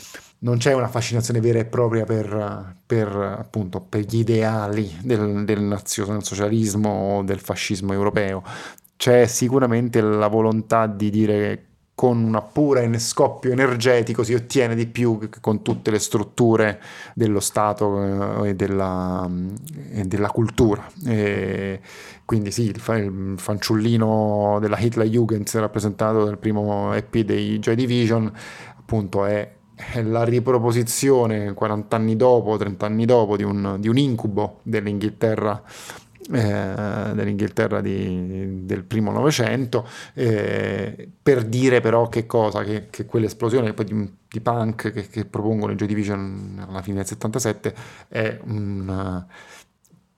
[0.43, 5.61] non c'è una fascinazione vera e propria per, per, appunto, per gli ideali del, del
[5.61, 8.43] nazionalsocialismo o del fascismo europeo.
[8.97, 11.65] C'è sicuramente la volontà di dire che
[12.01, 16.81] con una pura scoppio energetico si ottiene di più che con tutte le strutture
[17.15, 19.29] dello Stato eh, e della,
[19.93, 20.91] e della cultura.
[21.05, 21.81] E
[22.25, 22.81] quindi sì, il
[23.37, 28.33] fanciullino della Hitler Jugend rappresentato nel primo EP dei Joy Division
[28.79, 29.59] appunto è
[30.03, 35.63] la riproposizione 40 anni dopo, 30 anni dopo di un, di un incubo dell'Inghilterra
[36.33, 43.75] eh, dell'Inghilterra di, del primo Novecento, eh, per dire però che cosa, che, che quell'esplosione
[43.85, 47.75] di, di punk che, che, propongono i Joy Division alla fine del 77
[48.09, 49.25] è un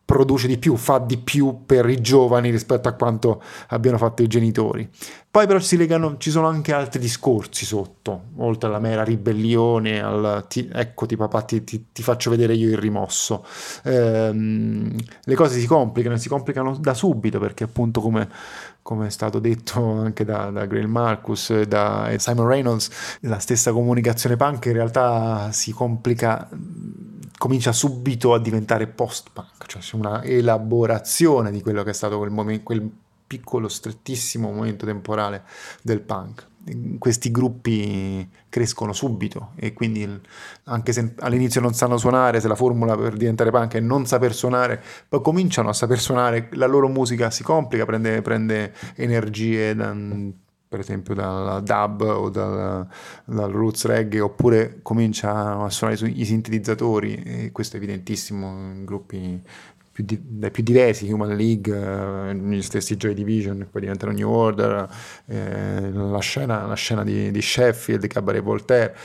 [0.05, 4.27] produce di più, fa di più per i giovani rispetto a quanto abbiano fatto i
[4.27, 4.89] genitori.
[5.33, 10.69] Poi però legano, ci sono anche altri discorsi sotto, oltre alla mera ribellione, al ti,
[10.71, 13.43] eccoti papà ti, ti, ti, faccio vedere io il rimosso.
[13.85, 18.29] Ehm, le cose si complicano, si complicano da subito perché appunto come,
[18.83, 23.73] come è stato detto anche da, da Grail Marcus e da Simon Reynolds, la stessa
[23.73, 26.47] comunicazione punk in realtà si complica
[27.43, 32.31] comincia subito a diventare post-punk, cioè c'è una elaborazione di quello che è stato quel,
[32.31, 32.89] momento, quel
[33.27, 35.43] piccolo, strettissimo momento temporale
[35.83, 36.47] del punk.
[37.01, 40.09] Questi gruppi crescono subito e quindi
[40.67, 44.33] anche se all'inizio non sanno suonare, se la formula per diventare punk è non saper
[44.33, 49.75] suonare, poi cominciano a saper suonare, la loro musica si complica, prende, prende energie
[50.73, 52.87] per esempio dal dub o dal,
[53.27, 59.39] dal, roots reggae, oppure comincia a suonare i sintetizzatori, e questo è evidentissimo in gruppi
[59.93, 64.31] più, di, dai più diversi, Human League, eh, gli stessi Joy Division, poi diventano New
[64.31, 64.89] Order,
[65.27, 68.97] eh, la, scena, la scena di, di Sheffield, Cabaret Voltaire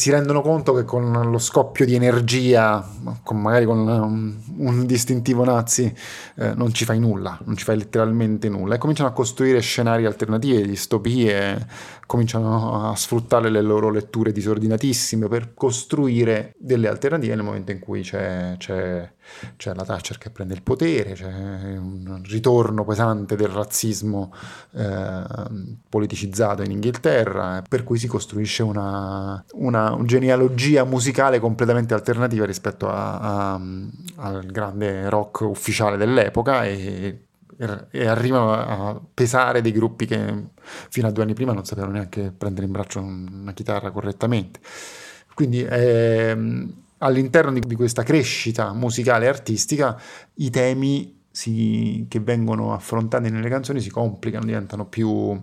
[0.00, 2.88] si rendono conto che con lo scoppio di energia,
[3.24, 5.92] con magari con un, un distintivo nazi,
[6.36, 8.76] eh, non ci fai nulla, non ci fai letteralmente nulla.
[8.76, 11.66] E cominciano a costruire scenari alternativi, distopie,
[12.08, 18.00] cominciano a sfruttare le loro letture disordinatissime per costruire delle alternative nel momento in cui
[18.00, 19.12] c'è, c'è
[19.56, 24.32] c'è la Thatcher che prende il potere, c'è un ritorno pesante del razzismo
[24.72, 25.22] eh,
[25.88, 33.52] politicizzato in Inghilterra, per cui si costruisce una, una, genealogia musicale completamente alternativa rispetto a,
[33.54, 33.60] a,
[34.16, 37.27] al grande rock ufficiale dell'epoca e,
[37.90, 42.32] e arrivano a pesare dei gruppi che fino a due anni prima non sapevano neanche
[42.36, 44.60] prendere in braccio una chitarra correttamente.
[45.34, 50.00] Quindi ehm, all'interno di, di questa crescita musicale e artistica
[50.34, 55.40] i temi si, che vengono affrontati nelle canzoni si complicano, diventano più...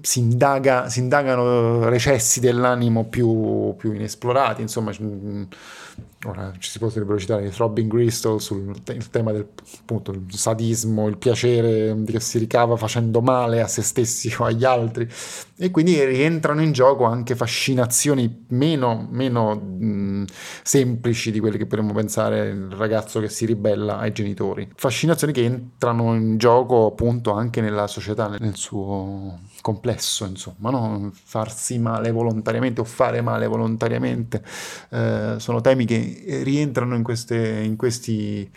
[0.00, 4.92] si, indaga, si indagano recessi dell'animo più, più inesplorati, insomma
[6.24, 9.48] ora ci si potrebbero citare Throbbing Crystal sul te- tema del
[9.80, 14.64] appunto, il sadismo, il piacere che si ricava facendo male a se stessi o agli
[14.64, 15.08] altri
[15.56, 20.24] e quindi rientrano in gioco anche fascinazioni meno, meno mh,
[20.62, 25.44] semplici di quelle che potremmo pensare il ragazzo che si ribella ai genitori, fascinazioni che
[25.44, 31.10] entrano in gioco appunto anche nella società nel suo complesso, insomma, no?
[31.12, 34.42] farsi male volontariamente o fare male volontariamente,
[34.90, 36.11] eh, sono temi che
[36.42, 38.50] rientrano in, queste, in questi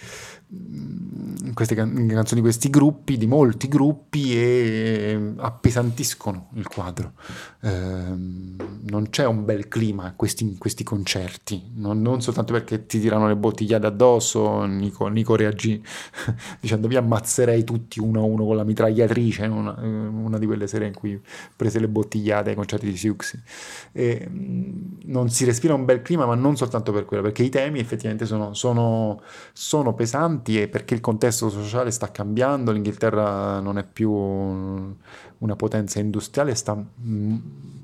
[1.54, 7.14] queste can- canzoni questi gruppi, di molti gruppi e appesantiscono il quadro.
[7.62, 13.00] Eh, non c'è un bel clima in questi, questi concerti, non, non, soltanto perché ti
[13.00, 15.82] tirano le bottigliate addosso, Nico, Nico reagì
[16.60, 20.86] dicendo vi ammazzerei tutti uno a uno con la mitragliatrice, una, una di quelle sere
[20.88, 21.20] in cui
[21.56, 23.42] prese le bottigliate ai concerti di Siuxi.
[23.92, 24.28] E,
[25.06, 28.26] non si respira un bel clima, ma non soltanto per quello, perché i temi effettivamente
[28.26, 29.22] sono, sono,
[29.54, 36.00] sono pesanti e perché il contesto sociale sta cambiando, l'Inghilterra non è più una potenza
[36.00, 36.82] industriale, sta,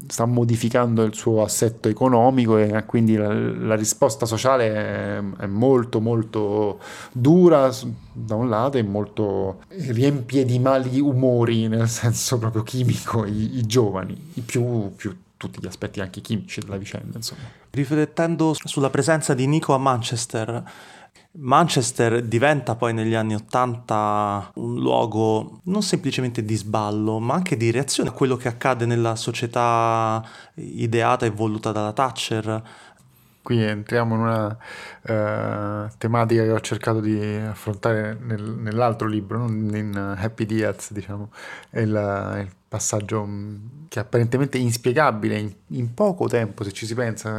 [0.07, 5.99] sta modificando il suo assetto economico e quindi la, la risposta sociale è, è, molto
[5.99, 6.79] molto
[7.11, 7.69] dura
[8.13, 13.65] da un lato e molto riempie di mali umori nel senso proprio chimico i, i
[13.65, 17.17] giovani, i più, più tutti gli aspetti anche chimici della vicenda.
[17.17, 17.41] Insomma.
[17.71, 20.63] Riflettendo sulla presenza di Nico a Manchester,
[21.33, 27.71] Manchester diventa poi negli anni Ottanta un luogo non semplicemente di sballo, ma anche di
[27.71, 30.21] reazione a quello che accade nella società
[30.55, 32.63] ideata e voluta dalla Thatcher.
[33.41, 34.57] Qui entriamo in una
[35.87, 41.31] uh, tematica che ho cercato di affrontare nel, nell'altro libro, in Happy Diaz, diciamo,
[41.69, 41.89] è il,
[42.41, 43.55] il passaggio mm,
[43.89, 47.29] che è apparentemente inspiegabile in, in, poco tempo se ci si pensa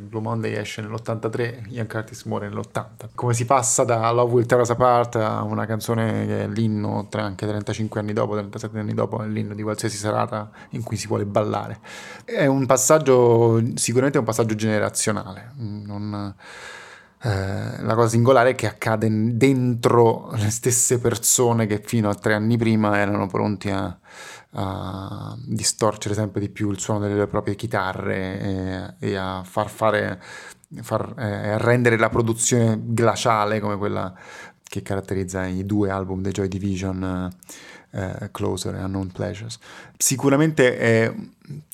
[0.00, 4.62] Blue Monday esce nell'83 Ian Curtis muore nell'80 come si passa da Love Will Tear
[4.62, 8.92] Us Apart a una canzone che è l'inno tra anche 35 anni dopo 37 anni
[8.92, 11.78] dopo è l'inno di qualsiasi serata in cui si vuole ballare.
[12.24, 16.34] È un passaggio sicuramente un passaggio generazionale non
[17.22, 22.32] eh, la cosa singolare è che accade dentro le stesse persone che fino a tre
[22.32, 23.94] anni prima erano pronti a,
[24.52, 30.20] a distorcere sempre di più il suono delle proprie chitarre e, e a far fare,
[30.82, 34.12] far, eh, a rendere la produzione glaciale come quella
[34.62, 37.36] che caratterizza i due album dei Joy Division eh,
[38.30, 39.58] Closer e Unknown Pleasures.
[39.96, 41.14] Sicuramente eh,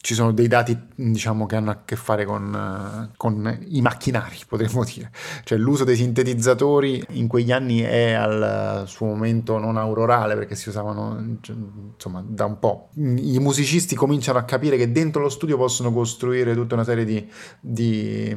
[0.01, 4.39] ci sono dei dati diciamo, che hanno a che fare con, uh, con, i macchinari,
[4.49, 5.11] potremmo dire.
[5.45, 10.71] Cioè l'uso dei sintetizzatori in quegli anni è al suo momento non aurorale perché si
[10.71, 11.39] usavano
[11.95, 12.89] insomma da un po'.
[12.95, 17.31] I musicisti cominciano a capire che dentro lo studio possono costruire tutta una serie di,
[17.61, 18.35] di,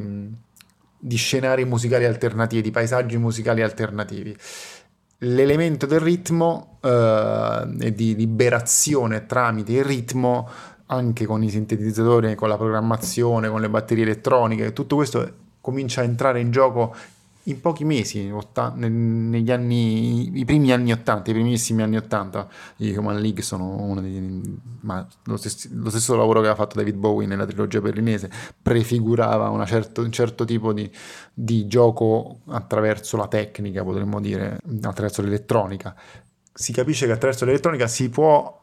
[0.98, 4.36] di scenari musicali alternativi, di paesaggi musicali alternativi
[5.20, 10.50] l'elemento del ritmo eh, e di liberazione tramite il ritmo
[10.88, 16.06] anche con i sintetizzatori, con la programmazione, con le batterie elettroniche, tutto questo comincia a
[16.06, 16.96] entrare in gioco
[17.50, 18.32] in pochi mesi,
[18.76, 24.02] negli anni, i primi anni 80, i primissimi anni 80, i Human League sono uno
[24.02, 28.30] dei, ma lo stesso, lo stesso, lavoro che ha fatto David Bowie nella trilogia berlinese
[28.62, 30.90] prefigurava certo, un certo tipo di,
[31.34, 35.96] di gioco attraverso la tecnica, potremmo dire, attraverso l'elettronica.
[36.54, 38.58] Si capisce che attraverso l'elettronica si può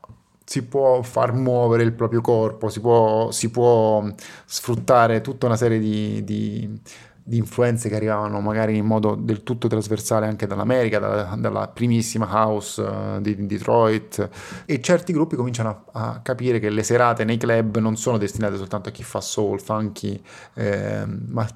[0.49, 4.09] si può far muovere il proprio corpo, si può, si può
[4.45, 6.81] sfruttare tutta una serie di, di,
[7.27, 12.27] di, influenze che arrivavano magari in modo del tutto trasversale anche dall'America, dalla, dalla primissima
[12.31, 14.29] house di, di, Detroit.
[14.65, 18.57] E certi gruppi cominciano a, a, capire che le serate nei club non sono destinate
[18.57, 20.21] soltanto a chi fa soul, funky,
[20.55, 21.47] eh, ma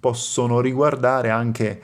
[0.00, 1.80] possono riguardare anche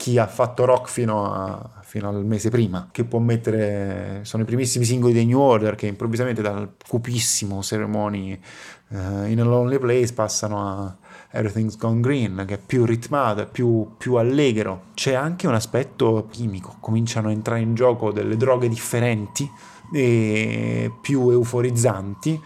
[0.00, 4.46] chi ha fatto rock fino, a, fino, al mese prima, che può mettere, sono i
[4.46, 8.40] primissimi singoli dei New Order che improvvisamente dal cupissimo Ceremony
[8.88, 10.96] uh, in a Lonely Place passano a
[11.32, 14.86] Everything's Gone Green, che è più ritmato, più, più allegro.
[14.94, 19.50] C'è anche un aspetto chimico, cominciano a entrare in gioco delle droghe differenti
[19.92, 22.40] e più euforizzanti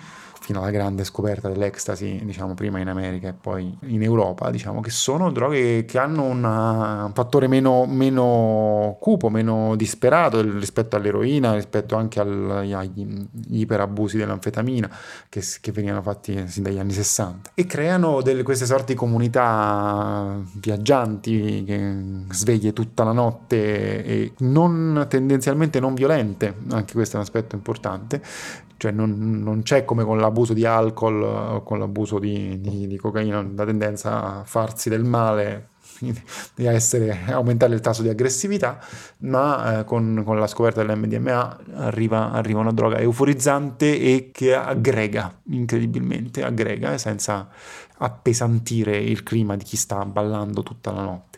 [0.44, 4.90] fino alla grande scoperta dell'ecstasy, diciamo prima in America e poi in Europa, diciamo che
[4.90, 11.96] sono droghe che hanno una, un fattore meno, meno, cupo, meno disperato rispetto all'eroina, rispetto
[11.96, 14.90] anche al, agli iperabusi dell'anfetamina
[15.30, 20.42] che, che, venivano fatti sin dagli anni 60 e creano delle, queste sorti di comunità
[20.61, 21.96] viaggianti che
[22.33, 28.20] sveglie tutta la notte e non tendenzialmente non violente, anche questo è un aspetto importante,
[28.76, 32.96] cioè non, non, c'è come con l'abuso di alcol o con l'abuso di, di, di,
[32.96, 35.68] cocaina la tendenza a farsi del male
[36.54, 38.78] di essere, aumentare il tasso di aggressività
[39.18, 45.40] ma eh, con, con, la scoperta dell'MDMA arriva, arriva, una droga euforizzante e che aggrega
[45.50, 47.48] incredibilmente aggrega senza
[47.98, 51.33] appesantire il clima di chi sta ballando tutta la notte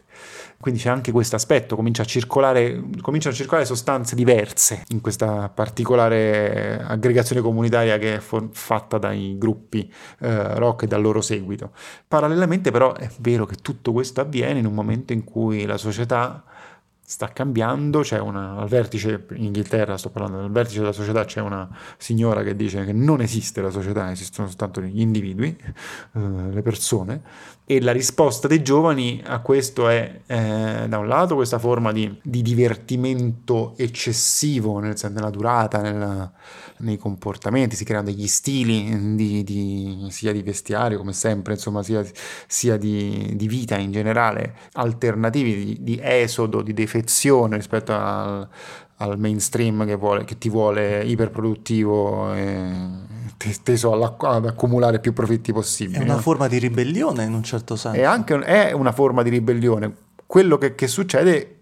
[0.59, 7.99] quindi c'è anche questo aspetto, cominciano a circolare sostanze diverse in questa particolare aggregazione comunitaria
[7.99, 11.73] che è for- fatta dai gruppi eh, rock e dal loro seguito.
[12.09, 16.43] Parallelamente però è vero che tutto questo avviene in un momento in cui la società
[17.09, 21.41] sta cambiando, c'è una, al vertice in Inghilterra, sto parlando, al vertice della società c'è
[21.41, 26.63] una signora che dice che non esiste la società, esistono soltanto gli individui, eh, le
[26.63, 27.23] persone,
[27.69, 32.17] e la risposta dei giovani a questo è, eh, da un lato, questa forma di,
[32.23, 36.33] di divertimento eccessivo nel, nella durata, nella,
[36.79, 42.05] nei comportamenti, si creano degli stili di, di, sia di vestiario come sempre, insomma, sia,
[42.47, 48.49] sia di, vita in generale, alternativi di, esodo, di defezione rispetto al,
[48.99, 53.16] al mainstream che, vuole, che, ti vuole iperproduttivo e
[53.63, 55.99] teso ad accumulare più profitti possibili.
[55.99, 56.21] È una no?
[56.21, 57.99] forma di ribellione in un certo senso.
[57.99, 61.61] È anche è una forma di ribellione quello che, che, succede,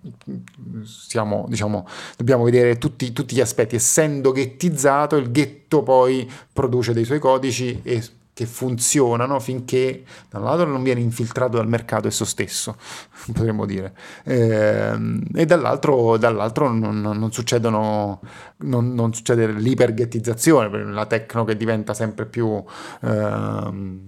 [0.84, 3.76] siamo, diciamo, dobbiamo vedere tutti, tutti, gli aspetti.
[3.76, 8.02] Essendo ghettizzato, il ghetto poi produce dei suoi codici e
[8.34, 12.76] che funzionano finché da un lato non viene infiltrato dal mercato esso stesso,
[13.32, 14.92] potremmo dire, eh,
[15.32, 18.20] e dall'altro, dall'altro non, non, succedono,
[18.58, 22.62] non, non succede l'iperghettizzazione, la tecno che diventa sempre più
[23.02, 24.00] eh,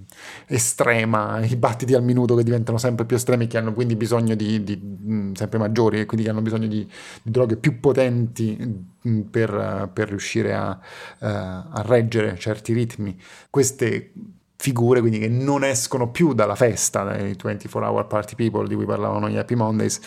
[0.49, 4.65] estrema, i battiti al minuto che diventano sempre più estremi, che hanno quindi bisogno di,
[4.65, 6.85] di sempre maggiori e quindi che hanno bisogno di,
[7.23, 8.95] di droghe più potenti
[9.31, 13.19] per, per riuscire a, uh, a reggere certi ritmi.
[13.51, 14.13] Queste
[14.57, 18.87] figure quindi che non escono più dalla festa, dai 24 hour party people di cui
[18.87, 20.01] parlavano gli Happy Mondays,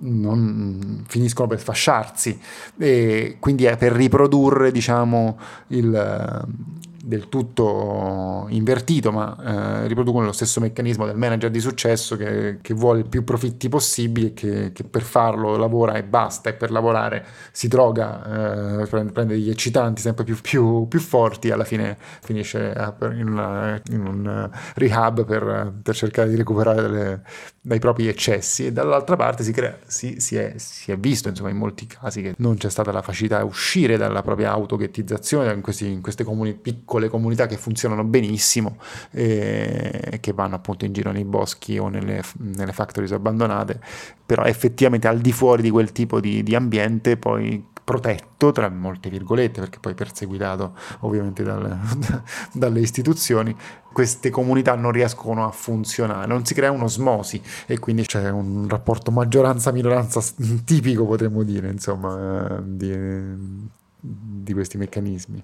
[0.00, 2.40] non, finiscono per fasciarsi
[2.78, 5.38] e quindi è per riprodurre diciamo
[5.68, 6.46] il,
[7.02, 12.74] del tutto invertito, ma eh, riproducono lo stesso meccanismo del manager di successo che, che
[12.74, 17.68] vuole più profitti possibili che, che, per farlo lavora e basta, e per lavorare si
[17.68, 22.72] droga, eh, prende, prende, degli eccitanti sempre più, più, più forti e alla fine finisce
[23.14, 27.22] in, una, in, un rehab per, per cercare di recuperare delle,
[27.60, 28.66] dai propri eccessi.
[28.66, 32.20] E dall'altra parte si, crea, si, si, è, si, è, visto insomma, in molti casi
[32.20, 36.24] che non c'è stata la facilità a uscire dalla propria autoghettizzazione in, questi, in queste
[36.24, 38.78] comuni, piccole comunità che funzionano benissimo
[39.10, 43.80] e che vanno appunto in giro nei boschi o nelle, nelle factories abbandonate
[44.26, 49.10] però effettivamente al di fuori di quel tipo di, di ambiente poi protetto, tra molte
[49.10, 51.76] virgolette, perché poi perseguitato ovviamente dalle,
[52.54, 53.56] dalle istituzioni,
[53.92, 59.10] queste comunità non riescono a funzionare, non si crea un'osmosi e quindi c'è un rapporto
[59.10, 60.22] maggioranza-minoranza
[60.64, 62.96] tipico, potremmo dire, insomma, eh, di,
[63.98, 65.42] di questi meccanismi.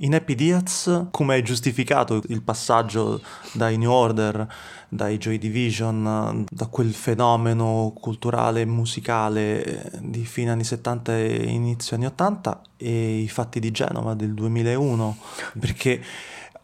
[0.00, 3.22] In Happy Diaz, come hai giustificato il passaggio
[3.52, 4.46] dai New Order,
[4.90, 11.96] dai Joy Division, da quel fenomeno culturale e musicale di fine anni 70 e inizio
[11.96, 15.16] anni 80 e i fatti di Genova del 2001?
[15.58, 16.04] Perché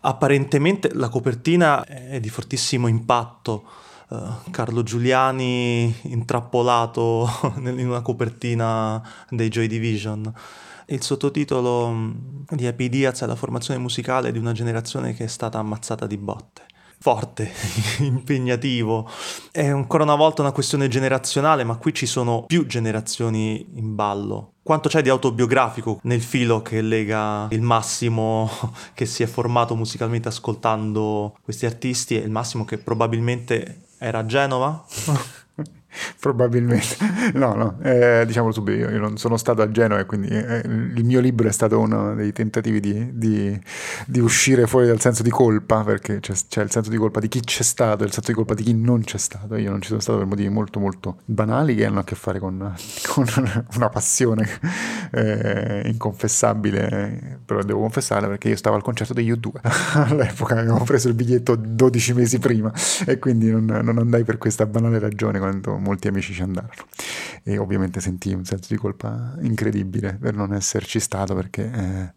[0.01, 3.65] apparentemente la copertina è di fortissimo impatto.
[4.09, 7.27] Uh, Carlo Giuliani intrappolato
[7.65, 10.31] in una copertina dei Joy Division.
[10.87, 12.11] Il sottotitolo mm,
[12.51, 16.17] di Happy Diaz è la formazione musicale di una generazione che è stata ammazzata di
[16.17, 16.63] botte.
[16.99, 17.51] Forte,
[17.99, 19.09] impegnativo.
[19.51, 24.53] È ancora una volta una questione generazionale, ma qui ci sono più generazioni in ballo.
[24.63, 28.49] Quanto c'è di autobiografico nel filo che lega il massimo
[28.95, 34.27] che si è formato musicalmente ascoltando questi artisti e il massimo che probabilmente era a
[34.27, 34.85] Genova?
[36.19, 36.97] Probabilmente,
[37.35, 40.63] no, no, eh, diciamolo subito, io, io, non sono stato a Genova e quindi eh,
[40.65, 43.61] il mio libro è stato uno dei tentativi di, di,
[44.07, 47.29] di uscire fuori dal senso di colpa, perché c'è, c'è, il senso di colpa di
[47.29, 49.57] chi c'è stato e il senso di colpa di chi non c'è stato.
[49.57, 52.39] Io non ci sono stato per motivi molto molto banali che hanno a che fare
[52.39, 52.75] con,
[53.09, 53.27] con
[53.77, 54.49] una passione
[55.11, 59.51] eh, inconfessabile, però devo confessare perché io stavo al concerto degli U2
[60.09, 62.73] all'epoca, avevo preso il biglietto 12 mesi prima
[63.07, 66.87] e quindi non, non andai per questa banale ragione quando molti amici ci andarono.
[67.43, 72.13] E ovviamente sentii un senso di colpa incredibile per non esserci stato perché, eh,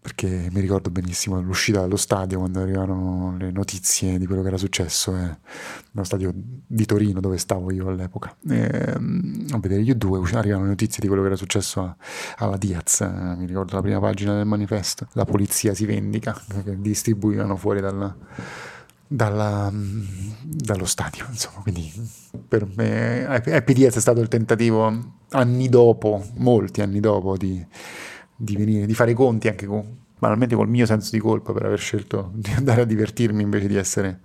[0.00, 4.56] perché mi ricordo benissimo l'uscita dallo stadio quando arrivarono le notizie di quello che era
[4.56, 5.38] successo eh,
[5.92, 8.36] nello stadio di Torino dove stavo io all'epoca.
[8.48, 11.96] E, mm, a vedere gli U2 arrivano le notizie di quello che era successo a,
[12.38, 15.06] alla Diaz eh, mi ricordo la prima pagina del manifesto.
[15.12, 18.16] La polizia si vendica che distribuivano fuori dalla
[19.08, 21.24] dalla, dallo stadio.
[21.30, 21.90] Insomma, quindi
[22.46, 27.64] per me Happy Diaz è stato il tentativo anni dopo, molti anni dopo, di,
[28.36, 31.64] di, venire, di fare i conti anche con, banalmente col mio senso di colpa per
[31.64, 34.20] aver scelto di andare a divertirmi invece di essere,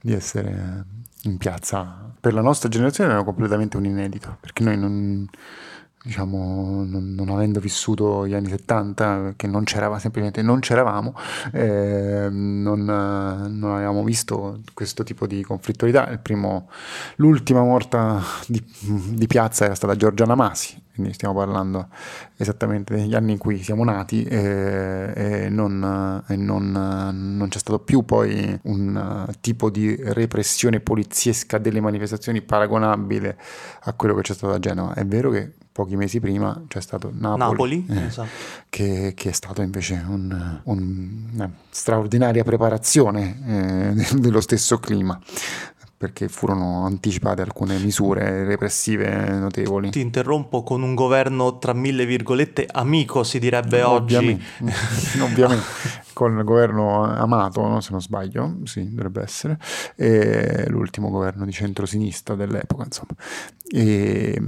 [0.00, 0.84] di essere
[1.22, 2.14] in piazza.
[2.20, 5.28] Per la nostra generazione era completamente un inedito, perché noi non
[6.06, 11.14] diciamo, non, non, avendo vissuto gli anni 70, che non c'eravamo, semplicemente non c'eravamo,
[11.52, 16.06] eh, non, non, avevamo visto questo tipo di conflittualità.
[16.22, 16.68] Primo,
[17.16, 18.62] l'ultima morta di,
[19.10, 21.88] di, piazza era stata Giorgia Namasi, quindi stiamo parlando
[22.36, 27.80] esattamente degli anni in cui siamo nati e, e, non, e non, non, c'è stato
[27.80, 33.36] più poi un tipo di repressione poliziesca delle manifestazioni paragonabile
[33.80, 34.94] a quello che c'è stato a Genova.
[34.94, 38.28] È vero che pochi mesi prima c'è stato Napoli, Napoli eh, esatto.
[38.70, 45.20] che, che, è stato invece un, un, una straordinaria preparazione eh, dello stesso clima
[45.98, 49.90] perché furono anticipate alcune misure repressive notevoli.
[49.90, 55.20] Ti interrompo con un governo tra mille virgolette amico, si direbbe ovviamente, oggi.
[55.20, 55.64] ovviamente,
[56.12, 57.80] con il governo amato, no?
[57.80, 59.58] se non sbaglio, sì, dovrebbe essere,
[59.94, 63.14] e l'ultimo governo di centrosinistra dell'epoca, insomma.
[63.66, 64.38] E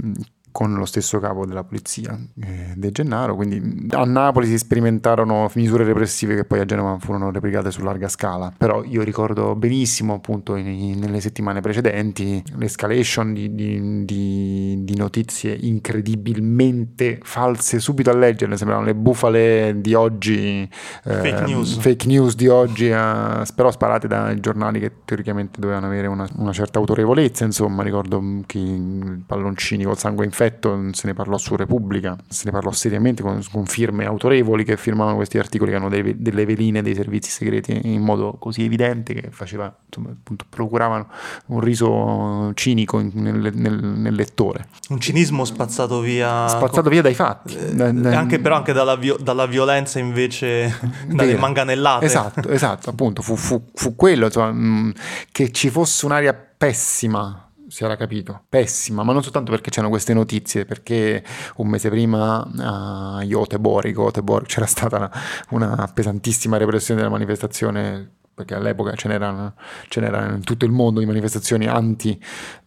[0.51, 5.83] con lo stesso capo della polizia, eh, De Gennaro, quindi a Napoli si sperimentarono misure
[5.83, 10.55] repressive che poi a Genova furono replicate su larga scala, però io ricordo benissimo appunto
[10.55, 17.79] in, nelle settimane precedenti l'escalation di, di, di, di, notizie incredibilmente false.
[17.79, 21.77] Subito a leggere, sembravano le bufale di oggi, eh, fake, news.
[21.79, 26.53] fake news di oggi, eh, però sparate dai giornali che teoricamente dovevano avere una, una
[26.53, 32.15] certa autorevolezza, insomma ricordo chi palloncini col sangue in effetto se ne parlò su Repubblica,
[32.27, 36.15] se ne parlò seriamente con, con firme autorevoli che firmavano questi articoli che hanno delle,
[36.17, 41.07] delle veline dei servizi segreti in modo così evidente che faceva, insomma, appunto, procuravano
[41.47, 44.67] un riso cinico in, nel, nel, nel, lettore.
[44.89, 46.47] Un cinismo spazzato via...
[46.47, 46.91] Spazzato con...
[46.91, 47.55] via dai fatti.
[47.55, 48.17] Eh, da, da...
[48.17, 50.73] Anche però anche dalla, vi- dalla violenza invece,
[51.07, 52.05] dalle manganellate.
[52.05, 54.93] Esatto, esatto, appunto, fu, fu, fu quello, insomma, mh,
[55.31, 60.13] che ci fosse un'aria pessima si era capito, pessima, ma non soltanto perché c'erano queste
[60.13, 61.23] notizie, perché
[61.57, 65.11] un mese prima a Göteborg, Göteborg c'era stata
[65.51, 69.53] una, una pesantissima repressione della manifestazione perché all'epoca ce n'era,
[69.89, 72.17] ce n'era in tutto il mondo di manifestazioni anti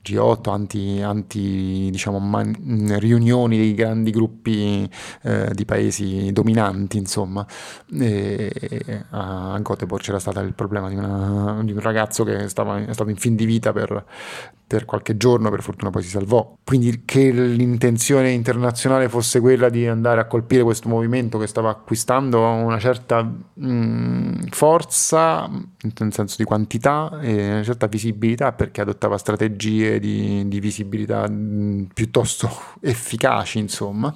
[0.04, 2.54] G8, anti, anti diciamo, man,
[2.98, 4.88] riunioni dei grandi gruppi
[5.22, 7.46] eh, di paesi dominanti, insomma.
[7.98, 12.92] E a Göteborg c'era stato il problema di, una, di un ragazzo che stava, è
[12.92, 14.04] stato in fin di vita per,
[14.72, 16.56] per qualche giorno, per fortuna poi si salvò.
[16.64, 22.40] Quindi che l'intenzione internazionale fosse quella di andare a colpire questo movimento che stava acquistando
[22.40, 29.91] una certa mh, forza, nel senso di quantità e una certa visibilità perché adottava strategie
[29.98, 34.14] di, di visibilità mh, piuttosto efficaci, insomma.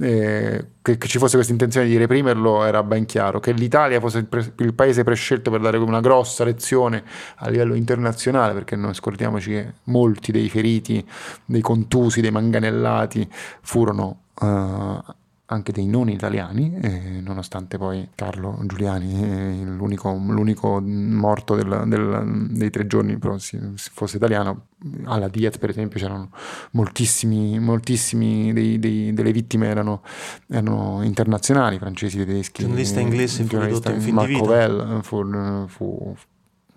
[0.00, 4.18] Eh, che, che, ci fosse questa intenzione di reprimerlo era ben chiaro, che l'Italia fosse
[4.18, 7.02] il, pre- il, paese prescelto per dare una grossa lezione
[7.36, 11.04] a livello internazionale, perché non scordiamoci che molti dei feriti,
[11.44, 13.28] dei contusi, dei manganellati
[13.60, 15.02] furono uh,
[15.50, 22.48] anche dei non italiani, eh, nonostante poi Carlo Giuliani, eh, l'unico, l'unico, morto del, del,
[22.50, 24.66] dei tre giorni, però si, fosse italiano,
[25.04, 26.30] alla Diaz per esempio c'erano
[26.72, 30.02] moltissimi, moltissimi dei, dei, delle vittime erano,
[30.48, 32.62] erano, internazionali, francesi, tedeschi.
[32.62, 35.02] Giornalista inglese fu ridotto in fin di vita.
[35.02, 35.24] fu,
[35.66, 36.14] fu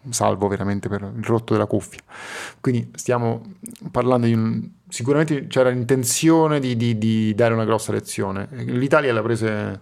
[0.10, 2.02] salvo veramente per il rotto della cuffia.
[2.60, 3.54] Quindi stiamo
[3.92, 8.48] parlando di un sicuramente c'era l'intenzione di, di, di, dare una grossa lezione.
[8.52, 9.82] L'Italia la prese,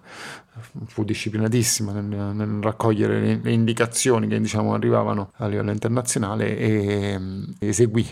[0.86, 7.20] fu disciplinatissima nel, nel raccogliere le, le, indicazioni che diciamo, arrivavano a livello internazionale e
[7.60, 8.06] eseguì,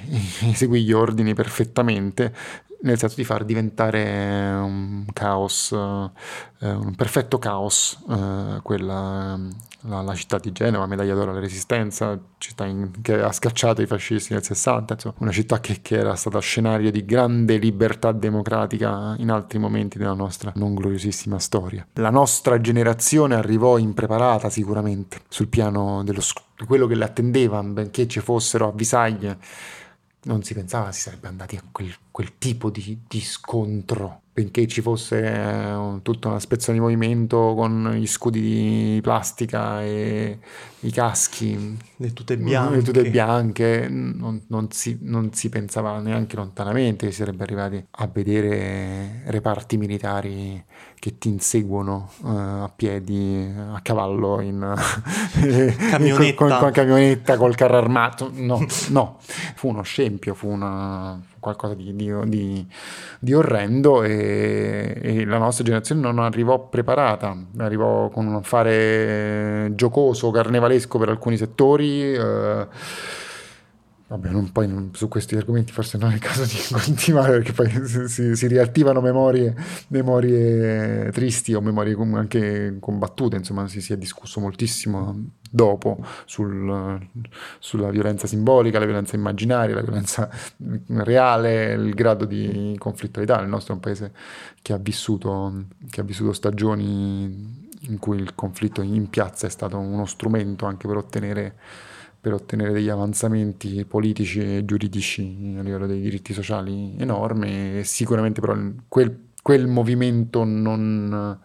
[0.51, 2.33] eseguì gli ordini perfettamente
[2.79, 9.37] nel senso di far diventare un caos, eh, un perfetto caos, eh, quella,
[9.87, 13.87] la, la, città di Genova, medaglia d'oro alla resistenza, città in, che ha scacciato i
[13.87, 19.15] fascisti nel 60, insomma, una città che, che, era stata scenario di grande libertà democratica
[19.17, 21.85] in altri momenti della nostra non gloriosissima storia.
[21.93, 26.21] La nostra generazione arrivò impreparata sicuramente sul piano dello,
[26.57, 29.37] di quello che le attendeva, benché ci fossero avvisaglie
[30.27, 34.81] non si pensava si sarebbe andati a quel, quel tipo di, di, scontro, benché ci
[34.81, 40.37] fosse eh, tutta una spezzone di movimento con gli scudi di plastica e
[40.81, 46.35] i caschi, le tute bianche, le tute bianche non, non, si, non, si, pensava neanche
[46.35, 50.63] lontanamente che si sarebbe arrivati a vedere reparti militari
[50.99, 54.59] che ti inseguono uh, a piedi, a cavallo, in
[55.89, 56.35] camionetta.
[56.35, 58.29] con, con, con, camionetta, col carro armato.
[58.33, 61.19] No, no, fu uno scempio, fu una,
[61.53, 62.67] qualcosa di, di, di,
[63.19, 70.31] di orrendo e, e, la nostra generazione non arrivò preparata, arrivò con un affare giocoso,
[70.31, 72.13] carnevalesco per alcuni settori.
[72.13, 72.67] Eh,
[74.09, 77.69] Vabbè, non, poi su questi argomenti forse non è il caso di continuare perché poi
[78.07, 79.53] si, si riattivano memorie,
[79.89, 86.99] memorie, tristi o memorie anche combattute, insomma si, si è discusso moltissimo dopo sul,
[87.59, 90.29] sulla violenza simbolica, la violenza immaginaria, la violenza
[90.87, 93.41] reale, il grado di conflittualità.
[93.41, 94.13] Il nostro è un paese
[94.61, 99.77] che ha vissuto, che ha vissuto stagioni in cui il conflitto in piazza è stato
[99.77, 101.55] uno strumento anche per ottenere
[102.19, 107.83] per ottenere degli avanzamenti politici e giuridici a livello dei diritti sociali enormi.
[107.85, 111.39] Sicuramente però quel, quel movimento non,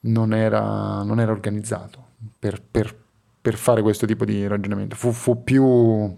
[0.00, 2.06] non, era, non, era, organizzato
[2.38, 2.96] per, per,
[3.42, 4.96] per, fare questo tipo di ragionamento.
[4.96, 6.16] Fu, fu, più,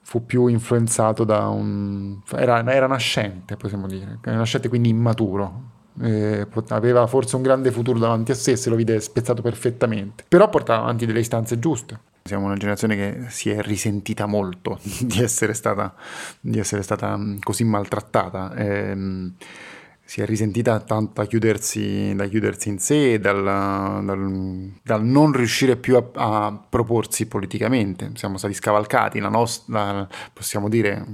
[0.00, 2.20] fu più, influenzato da un...
[2.34, 5.74] Era, era nascente, possiamo dire, era nascente quindi immaturo.
[6.02, 10.48] Eh, aveva forse un grande futuro davanti a sé se lo vide spezzato perfettamente, però
[10.50, 11.98] portava avanti delle istanze giuste.
[12.24, 15.94] Siamo una generazione che si è risentita molto di essere stata,
[16.40, 18.54] di essere stata mm, così maltrattata.
[18.54, 19.32] Eh,
[20.06, 25.76] si è risentita tanto da chiudersi, da chiudersi in sé, dal, dal, dal, non riuscire
[25.76, 28.12] più a, a, proporsi politicamente.
[28.14, 31.04] Siamo stati scavalcati, la nostra, possiamo dire,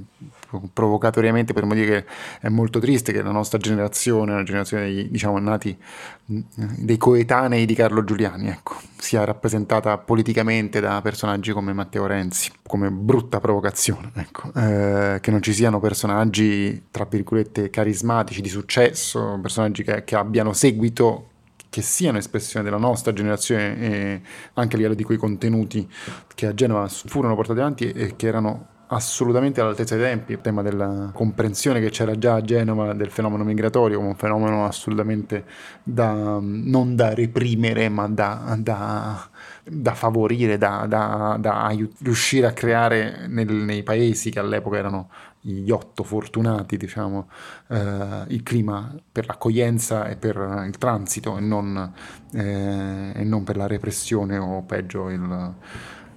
[0.73, 2.07] provocatoriamente potremmo dire che
[2.41, 5.77] è molto triste che la nostra generazione, una generazione dei, diciamo, nati
[6.25, 12.91] dei coetanei di Carlo Giuliani, ecco, sia rappresentata politicamente da personaggi come Matteo Renzi, come
[12.91, 19.83] brutta provocazione, ecco, eh, che non ci siano personaggi, tra virgolette, carismatici, di successo, personaggi
[19.83, 21.27] che, che abbiano seguito
[21.73, 24.21] che siano espressione della nostra generazione e
[24.53, 25.89] anche a livello di quei contenuti
[26.35, 30.63] che a Genova furono portati avanti e che erano assolutamente all'altezza dei tempi, il tema
[30.63, 35.45] della comprensione che c'era già a Genova del fenomeno migratorio un fenomeno assolutamente
[35.83, 39.29] da, non da reprimere ma da, da,
[39.65, 45.09] da favorire, da, da aiut- riuscire a creare nel, nei paesi che all'epoca erano
[45.41, 47.29] gli otto fortunati, diciamo,
[47.69, 51.93] eh, il clima per l'accoglienza e per il transito e non,
[52.33, 55.55] eh, e non per la repressione o peggio il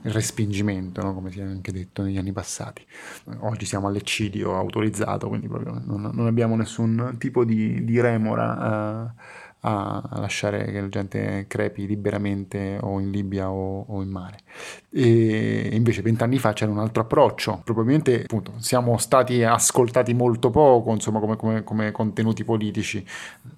[0.05, 1.13] il respingimento, no?
[1.13, 2.85] come si è anche detto negli anni passati.
[3.39, 9.21] Oggi siamo all'eccidio autorizzato, quindi proprio non, non abbiamo nessun tipo di, di remora uh,
[9.67, 14.37] a, lasciare che la gente crepi liberamente o in Libia o, o in mare.
[14.91, 20.91] E invece vent'anni fa c'era un altro approccio, probabilmente appunto, siamo stati ascoltati molto poco
[20.91, 23.05] insomma, come, come, come, contenuti politici,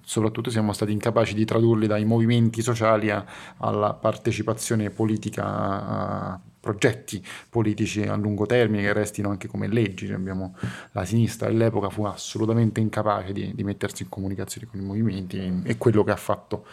[0.02, 3.24] soprattutto siamo stati incapaci di tradurli dai movimenti sociali a,
[3.58, 10.12] alla partecipazione politica a, progetti politici a lungo termine che restino anche come leggi.
[10.12, 10.54] Abbiamo,
[10.92, 15.52] la sinistra all'epoca fu assolutamente incapace di, di mettersi in comunicazione con i movimenti e,
[15.64, 16.66] e quello che ha fatto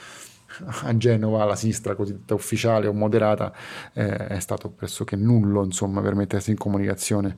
[0.83, 3.53] a Genova la sinistra cosiddetta ufficiale o moderata
[3.93, 7.35] eh, è stato pressoché nullo insomma, per mettersi in comunicazione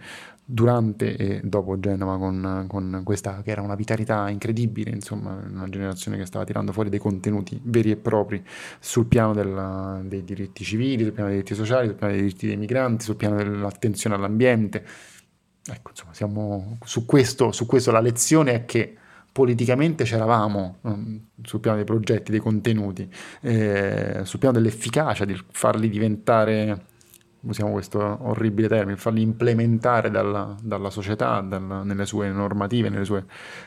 [0.49, 6.15] durante e dopo Genova con, con, questa che era una vitalità incredibile, insomma, una generazione
[6.15, 8.41] che stava tirando fuori dei contenuti veri e propri
[8.79, 12.47] sul piano della, dei diritti civili, sul piano dei diritti sociali, sul piano dei diritti
[12.47, 14.85] dei migranti, sul piano dell'attenzione all'ambiente.
[15.69, 18.95] Ecco, insomma, siamo su questo, su questo la lezione è che
[19.33, 23.07] politicamente c'eravamo um, sul piano dei progetti, dei contenuti,
[23.41, 26.95] eh, sul piano dell'efficacia di farli diventare
[27.41, 33.25] usiamo questo orribile termine, farli implementare dalla, dalla società, dalla, nelle sue normative, sue,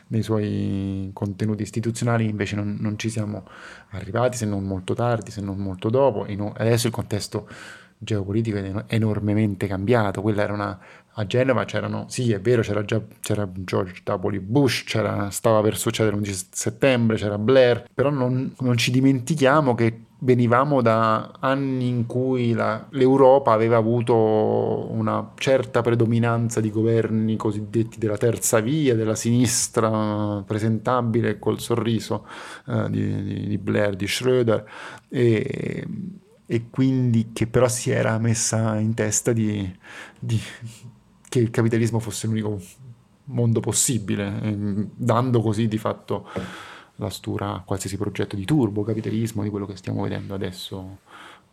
[0.09, 3.47] nei suoi contenuti istituzionali, invece non, non, ci siamo
[3.91, 6.27] arrivati se non molto tardi, se non molto dopo.
[6.37, 7.49] No, adesso il contesto
[7.99, 10.81] geopolitico è enormemente cambiato, quella era una...
[11.15, 14.39] A Genova c'erano, sì è vero, c'era già c'era George W.
[14.39, 20.05] Bush, c'era, stava per succedere l'11 settembre, c'era Blair, però non, non ci dimentichiamo che
[20.23, 24.15] venivamo da anni in cui la, l'Europa aveva avuto
[24.91, 32.27] una certa predominanza di governi cosiddetti della terza via, della sinistra presentabile col sorriso
[32.67, 34.65] eh, di, di, Blair, di Schröder,
[35.09, 35.87] e,
[36.47, 39.75] e, quindi che però si era messa in testa di,
[40.19, 40.39] di,
[41.29, 42.61] che il capitalismo fosse l'unico
[43.25, 46.27] mondo possibile, dando così di fatto
[47.01, 50.99] la stura a qualsiasi progetto di turbo capitalismo, di quello che stiamo vedendo adesso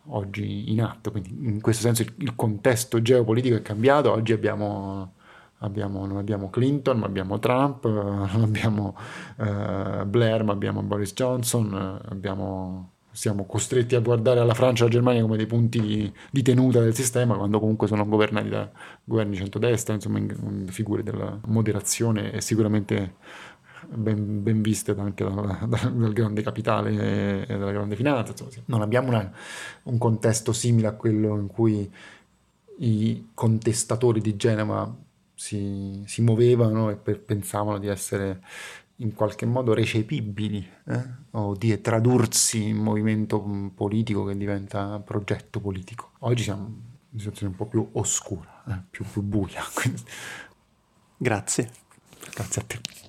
[0.08, 1.10] oggi in atto.
[1.10, 5.14] Quindi in questo senso il, contesto geopolitico è cambiato, oggi abbiamo,
[5.58, 8.96] abbiamo, non abbiamo Clinton, ma abbiamo Trump, non abbiamo
[9.36, 14.94] uh, Blair, ma abbiamo Boris Johnson, abbiamo siamo costretti a guardare alla Francia e alla
[14.94, 18.70] Germania come dei punti di, tenuta del sistema, quando comunque sono governati da
[19.02, 23.16] governi centrodestra, insomma, in, in figure della moderazione e sicuramente
[23.94, 28.32] ben, ben viste anche dal, dal, grande capitale e dalla grande finanza.
[28.32, 29.32] Insomma, non abbiamo una,
[29.84, 31.90] un contesto simile a quello in cui
[32.80, 34.94] i contestatori di Genova
[35.34, 38.42] si, si muovevano e per, pensavano di essere
[39.00, 41.04] in qualche modo recepibili eh?
[41.32, 43.40] o di tradursi in movimento
[43.74, 46.10] politico che diventa progetto politico.
[46.20, 46.72] Oggi siamo in
[47.10, 48.82] una situazione un po' più oscura, eh?
[48.90, 49.62] più, più buia.
[51.16, 51.70] Grazie.
[52.34, 53.07] Grazie a te.